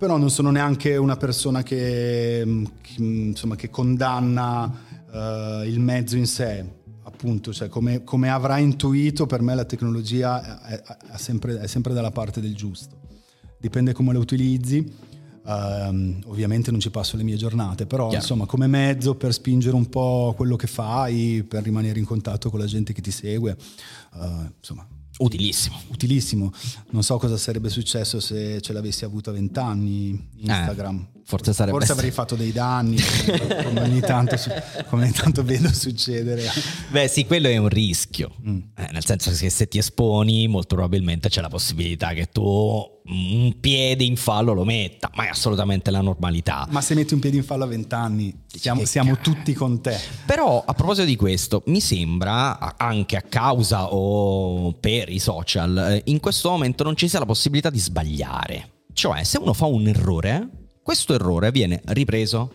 [0.00, 6.26] però non sono neanche una persona che, che, insomma, che condanna uh, il mezzo in
[6.26, 6.64] sé,
[7.02, 11.92] appunto, cioè come, come, avrà intuito, per me la tecnologia è, è, sempre, è, sempre,
[11.92, 12.96] dalla parte del giusto.
[13.58, 15.08] Dipende come la utilizzi.
[15.42, 18.22] Uh, ovviamente non ci passo le mie giornate, però Chiaro.
[18.22, 22.58] insomma come mezzo per spingere un po' quello che fai, per rimanere in contatto con
[22.60, 23.56] la gente che ti segue,
[24.14, 24.86] uh, insomma
[25.20, 25.78] Utilissimo.
[25.88, 26.52] Utilissimo.
[26.90, 31.08] Non so cosa sarebbe successo se ce l'avessi avuto a vent'anni Instagram.
[31.14, 32.96] Eh, forse, sarebbe forse avrei fatto dei danni,
[33.62, 34.36] come, ogni tanto,
[34.88, 36.42] come, ogni tanto, vedo succedere.
[36.88, 38.32] Beh sì, quello è un rischio.
[38.46, 38.58] Mm.
[38.76, 43.56] Eh, nel senso che se ti esponi molto probabilmente c'è la possibilità che tu un
[43.60, 46.66] piede in fallo lo metta, ma è assolutamente la normalità.
[46.70, 49.96] Ma se metti un piede in fallo a vent'anni, siamo, siamo tutti con te.
[50.26, 56.02] Però a proposito di questo, mi sembra, anche a causa o per i social, eh,
[56.06, 58.70] in questo momento non ci sia la possibilità di sbagliare.
[58.92, 60.48] Cioè, se uno fa un errore,
[60.90, 62.52] questo errore viene ripreso,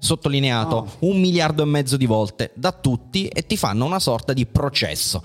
[0.00, 0.88] sottolineato oh.
[1.06, 5.22] un miliardo e mezzo di volte da tutti e ti fanno una sorta di processo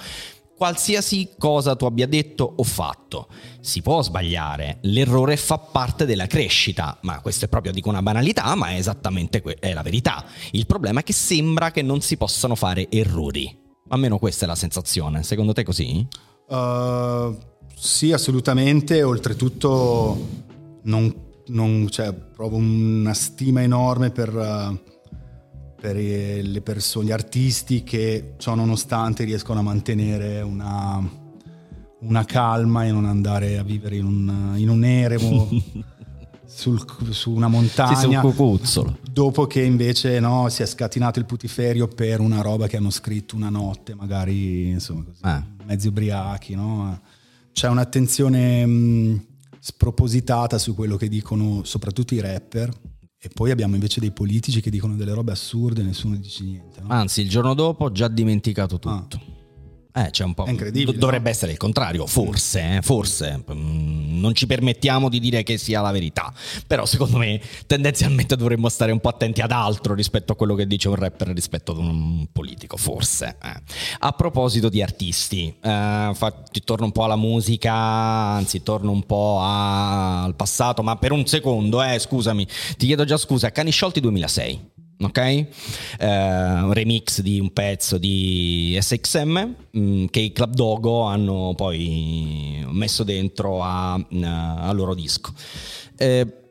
[0.55, 3.27] qualsiasi cosa tu abbia detto o fatto.
[3.59, 8.53] Si può sbagliare, l'errore fa parte della crescita, ma questo è proprio dico una banalità,
[8.53, 10.23] ma è esattamente que- è la verità.
[10.51, 13.61] Il problema è che sembra che non si possano fare errori.
[13.89, 15.23] Almeno questa è la sensazione.
[15.23, 16.07] Secondo te così?
[16.47, 17.35] Uh,
[17.75, 19.01] sì, assolutamente.
[19.01, 20.27] Oltretutto
[20.83, 24.35] non, non, cioè, provo una stima enorme per...
[24.35, 24.91] Uh
[25.83, 31.05] per le persone, gli artisti che ciò nonostante riescono a mantenere una,
[31.99, 35.49] una calma e non andare a vivere in un, in un eremo
[36.47, 38.07] sul, su una montagna sì,
[39.11, 43.35] dopo che invece no, si è scatinato il putiferio per una roba che hanno scritto
[43.35, 45.45] una notte magari insomma così, ah.
[45.65, 47.01] mezzi ubriachi no?
[47.51, 49.25] c'è un'attenzione mh,
[49.65, 52.69] spropositata su quello che dicono soprattutto i rapper
[53.17, 56.81] e poi abbiamo invece dei politici che dicono delle robe assurde e nessuno dice niente.
[56.81, 56.87] No?
[56.89, 59.21] Anzi, il giorno dopo già dimenticato tutto.
[59.93, 60.03] Ah.
[60.03, 60.43] Eh, c'è un po'.
[60.43, 60.97] È incredibile.
[60.97, 61.29] Dovrebbe no?
[61.29, 63.41] essere il contrario, forse, eh, forse.
[64.23, 66.33] Non ci permettiamo di dire che sia la verità.
[66.65, 70.65] Però secondo me tendenzialmente dovremmo stare un po' attenti ad altro rispetto a quello che
[70.65, 73.35] dice un rapper rispetto ad un politico, forse.
[73.43, 73.61] Eh.
[73.99, 79.05] A proposito di artisti, eh, fa, ti torno un po' alla musica, anzi torno un
[79.05, 82.47] po' a, al passato, ma per un secondo, eh, scusami,
[82.77, 85.17] ti chiedo già scusa, Cani Sciolti 2006 ok?
[85.17, 85.47] Eh,
[85.99, 89.29] un remix di un pezzo di SXM
[89.71, 95.33] mh, mm, che i Club Dogo hanno poi messo dentro a, mm, al loro disco.
[95.97, 96.41] Eh,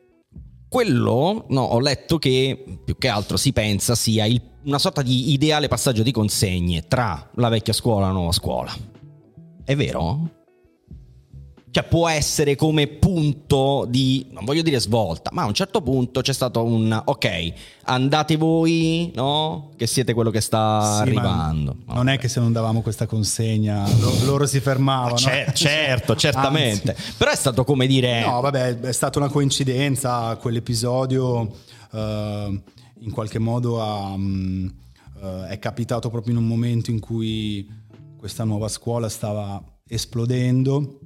[0.68, 5.32] quello no, ho letto che più che altro si pensa sia il, una sorta di
[5.32, 8.74] ideale passaggio di consegne tra la vecchia scuola e la nuova scuola.
[9.64, 10.41] È vero?
[11.72, 16.20] Cioè può essere come punto di, non voglio dire svolta, ma a un certo punto
[16.20, 17.52] c'è stato un, ok,
[17.84, 19.70] andate voi, no?
[19.74, 21.76] Che siete quello che sta Sì, arrivando.
[21.86, 25.16] Non è che se non davamo questa consegna lo- loro si fermavano.
[25.16, 26.90] Cer- certo, certamente.
[26.90, 27.14] Anzi.
[27.16, 28.22] Però è stato come dire...
[28.22, 31.50] No, vabbè, è stata una coincidenza, quell'episodio
[31.92, 32.62] eh,
[33.00, 33.82] in qualche modo
[34.14, 34.66] mm,
[35.22, 37.66] eh, è capitato proprio in un momento in cui
[38.18, 39.58] questa nuova scuola stava
[39.88, 40.98] esplodendo.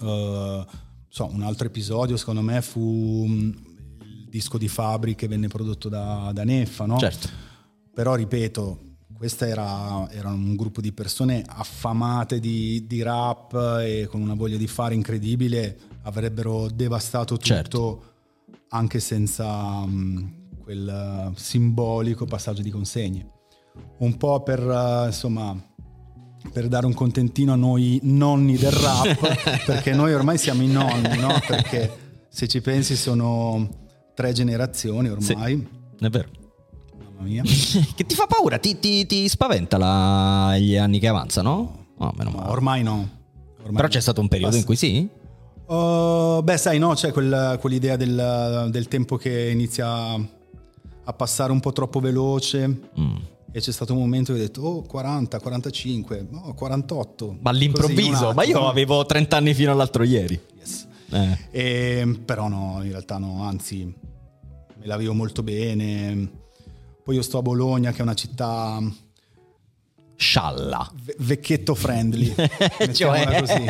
[0.00, 0.66] Eh,
[1.08, 3.50] so, un altro episodio secondo me fu mm,
[4.02, 6.98] il disco di Fabri che venne prodotto da, da Neffa, no?
[6.98, 7.28] Certo.
[7.92, 8.90] Però ripeto,
[9.20, 14.56] questo era, era un gruppo di persone affamate di, di rap e con una voglia
[14.56, 18.02] di fare incredibile, avrebbero devastato tutto Certo.
[18.68, 20.26] anche senza mm,
[20.62, 23.30] quel eh, simbolico passaggio di consegne.
[23.98, 25.54] Un po' per, eh, insomma,
[26.52, 31.18] per dare un contentino a noi nonni del rap, perché noi ormai siamo i nonni,
[31.18, 31.28] no?
[31.46, 33.68] Perché se ci pensi sono
[34.14, 35.68] tre generazioni ormai.
[35.98, 36.28] È vero.
[36.98, 37.42] Mamma mia.
[37.94, 41.86] che ti fa paura, ti, ti- ti spaventa la- gli anni che avanzano?
[41.98, 42.50] No, meno No, male.
[42.50, 43.08] ormai no.
[43.58, 43.88] Ormai Però no.
[43.88, 45.06] c'è stato un periodo in cui sì?
[45.66, 49.88] Uh, beh, sai, no, c'è quel- quell'idea del, del tempo che inizia
[51.04, 52.66] a passare un po' troppo veloce.
[52.98, 53.14] Mm.
[53.52, 57.38] E c'è stato un momento che ho detto, oh, 40, 45, no, 48.
[57.40, 60.40] Ma all'improvviso, ma io avevo 30 anni fino all'altro ieri.
[60.56, 60.86] Yes.
[61.10, 61.38] Eh.
[61.50, 66.30] E, però no, in realtà no, anzi, me la vivo molto bene.
[67.02, 68.80] Poi io sto a Bologna, che è una città
[70.14, 70.88] Scialla.
[71.02, 72.32] ve- vecchietto friendly,
[72.92, 73.64] Cioè- così.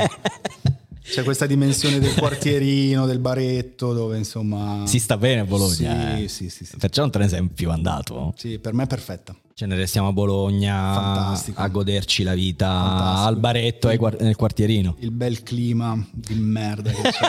[1.03, 4.87] C'è questa dimensione del quartierino, del baretto, dove insomma...
[4.87, 6.17] Si sta bene a Bologna.
[6.17, 6.29] Sì, eh.
[6.29, 6.77] sì, sì, sì.
[6.77, 8.33] Perciò non te ne sei più andato.
[8.37, 9.35] Sì, per me è perfetta.
[9.61, 11.61] Ce ne restiamo a Bologna Fantastico.
[11.61, 13.29] a goderci la vita Fantastico.
[13.29, 14.97] al baretto quar- nel quartierino.
[15.01, 17.29] Il bel clima di merda che c'è.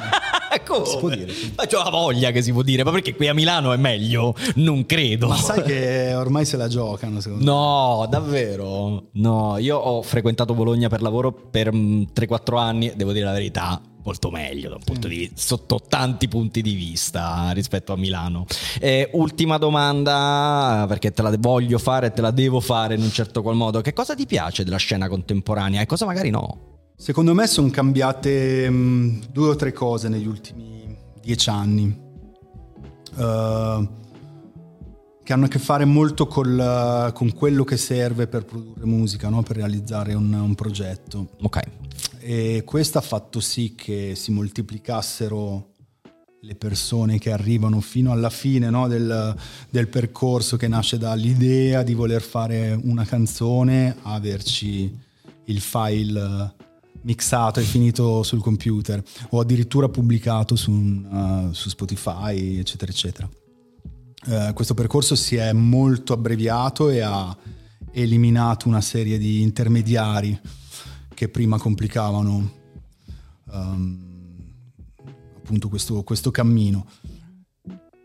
[0.66, 0.86] Come?
[0.86, 1.30] Si può dire.
[1.58, 4.34] Ma c'ho la voglia che si può dire, ma perché qui a Milano è meglio?
[4.56, 5.28] Non credo.
[5.28, 9.10] Ma sai che ormai se la giocano, secondo No, davvero?
[9.14, 13.34] No, io ho frequentato Bologna per lavoro per mm, 3-4 anni, e devo dire la
[13.34, 17.98] verità, molto meglio da un punto di vista, sotto tanti punti di vista rispetto a
[17.98, 18.46] Milano.
[18.80, 23.12] Eh, ultima domanda, perché te la voglio fare e te la devo fare in un
[23.12, 23.82] certo qual modo.
[23.82, 26.70] Che cosa ti piace della scena contemporanea e cosa magari no?
[26.96, 32.10] Secondo me sono cambiate mh, due o tre cose negli ultimi dieci anni.
[33.18, 33.90] Eh,
[35.24, 39.44] che hanno a che fare molto col- con quello che serve per produrre musica, no?
[39.44, 41.30] per realizzare un- un progetto.
[41.42, 41.60] Ok,
[42.24, 45.70] E questo ha fatto sì che si moltiplicassero
[46.42, 49.36] le persone che arrivano fino alla fine no, del,
[49.70, 54.96] del percorso che nasce dall'idea di voler fare una canzone a averci
[55.46, 56.54] il file
[57.02, 63.30] mixato e finito sul computer o addirittura pubblicato su, un, eh, su Spotify eccetera eccetera.
[64.28, 67.36] Eh, questo percorso si è molto abbreviato e ha
[67.94, 70.40] eliminato una serie di intermediari
[71.22, 72.52] che prima complicavano
[73.54, 74.00] ehm,
[75.38, 76.88] appunto questo, questo cammino.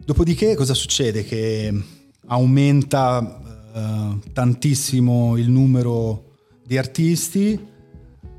[0.05, 1.25] Dopodiché cosa succede?
[1.25, 1.83] Che
[2.27, 3.41] aumenta
[3.75, 7.59] eh, tantissimo il numero di artisti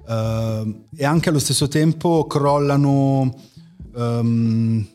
[0.08, 3.36] eh, e anche allo stesso tempo crollano
[3.96, 4.88] ehm,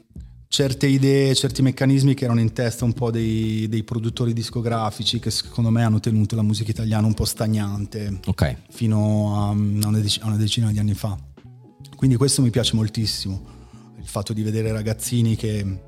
[0.52, 5.30] certe idee, certi meccanismi che erano in testa un po' dei, dei produttori discografici che
[5.30, 8.56] secondo me hanno tenuto la musica italiana un po' stagnante ok.
[8.68, 11.18] fino a una, dec- a una decina di anni fa.
[11.96, 13.40] Quindi questo mi piace moltissimo,
[13.98, 15.80] il fatto di vedere ragazzini che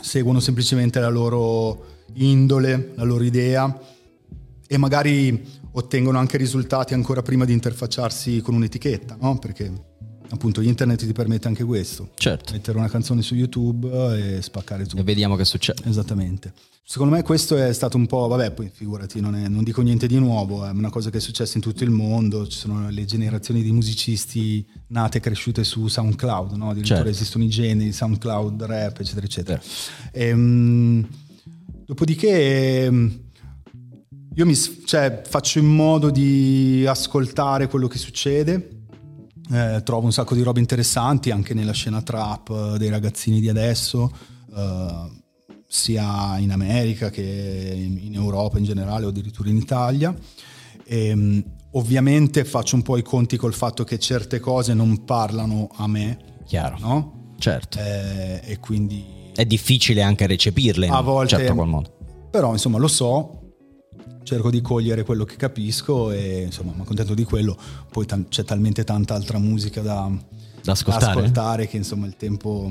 [0.00, 3.76] seguono semplicemente la loro indole, la loro idea
[4.68, 9.36] e magari ottengono anche risultati ancora prima di interfacciarsi con un'etichetta, no?
[9.40, 9.87] Perché
[10.30, 12.52] appunto internet ti permette anche questo, Certo.
[12.52, 15.00] mettere una canzone su YouTube e spaccare tutto.
[15.00, 15.82] E vediamo che succede.
[15.88, 16.52] Esattamente.
[16.90, 20.06] Secondo me questo è stato un po', vabbè, poi figurati, non, è- non dico niente
[20.06, 23.04] di nuovo, è una cosa che è successa in tutto il mondo, ci sono le
[23.04, 26.70] generazioni di musicisti nate e cresciute su SoundCloud, no?
[26.70, 27.10] addirittura Certo.
[27.12, 29.60] esistono i generi, SoundCloud, rap, eccetera, eccetera.
[30.12, 31.06] Ehm,
[31.84, 33.20] dopodiché ehm,
[34.34, 38.77] io mi, cioè, faccio in modo di ascoltare quello che succede,
[39.50, 43.48] eh, trovo un sacco di robe interessanti anche nella scena trap eh, dei ragazzini di
[43.48, 44.10] adesso,
[44.54, 45.10] eh,
[45.66, 50.14] sia in America che in, in Europa in generale o addirittura in Italia.
[50.84, 55.86] Ehm, ovviamente faccio un po' i conti col fatto che certe cose non parlano a
[55.86, 56.78] me, Chiaro.
[56.80, 57.34] no?
[57.38, 57.78] Certo.
[57.78, 61.92] Eh, e quindi È difficile anche recepirle in A un volte- certo qual modo.
[62.30, 63.37] però insomma lo so,
[64.28, 67.56] cerco di cogliere quello che capisco e insomma mi accontento di quello,
[67.90, 70.10] poi tan- c'è talmente tanta altra musica da,
[70.62, 71.12] da ascoltare.
[71.12, 72.70] ascoltare che insomma il tempo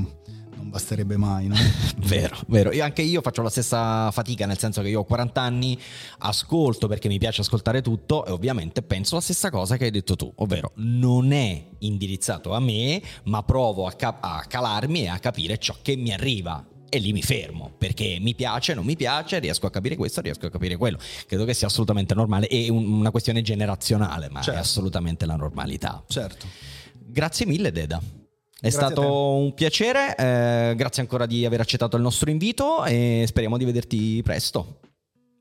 [0.55, 1.47] non basterebbe mai.
[1.47, 1.55] No?
[2.05, 2.71] vero, vero.
[2.71, 5.79] Io, anche io faccio la stessa fatica, nel senso che io ho 40 anni,
[6.19, 10.15] ascolto perché mi piace ascoltare tutto e ovviamente penso la stessa cosa che hai detto
[10.15, 15.17] tu, ovvero non è indirizzato a me, ma provo a, cap- a calarmi e a
[15.17, 19.39] capire ciò che mi arriva e lì mi fermo perché mi piace, non mi piace,
[19.39, 20.97] riesco a capire questo, riesco a capire quello.
[21.25, 24.59] Credo che sia assolutamente normale, è una questione generazionale, ma certo.
[24.59, 26.03] è assolutamente la normalità.
[26.07, 26.47] Certo.
[26.93, 27.97] Grazie mille, Deda.
[27.97, 33.25] È grazie stato un piacere, eh, grazie ancora di aver accettato il nostro invito e
[33.27, 34.79] speriamo di vederti presto.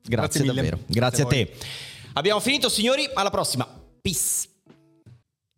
[0.03, 1.53] Grazie, grazie davvero, grazie, grazie a, a te.
[2.13, 3.67] Abbiamo finito signori, alla prossima.
[4.01, 4.56] Peace.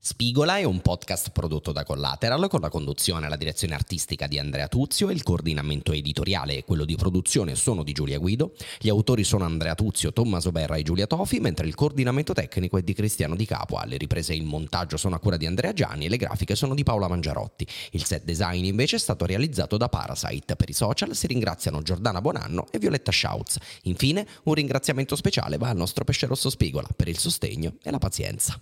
[0.02, 4.40] Spigola è un podcast prodotto da Collateral con la conduzione e la direzione artistica di
[4.40, 8.54] Andrea Tuzio e il coordinamento editoriale e quello di produzione sono di Giulia Guido.
[8.80, 12.82] Gli autori sono Andrea Tuzio, Tommaso Berra e Giulia Tofi, mentre il coordinamento tecnico è
[12.82, 13.84] di Cristiano Di Capua.
[13.84, 16.76] Le riprese e il montaggio sono a cura di Andrea Gianni e le grafiche sono
[16.76, 17.68] di Paola Mangiarotti.
[17.92, 20.56] Il set design invece è stato realizzato da Parasite.
[20.56, 23.58] Per i social si ringraziano Giordana Bonanno e Violetta Schautz.
[23.84, 27.98] Infine, un ringraziamento speciale va al nostro pesce rosso Spigola per il sostegno e la
[27.98, 28.58] pazienza.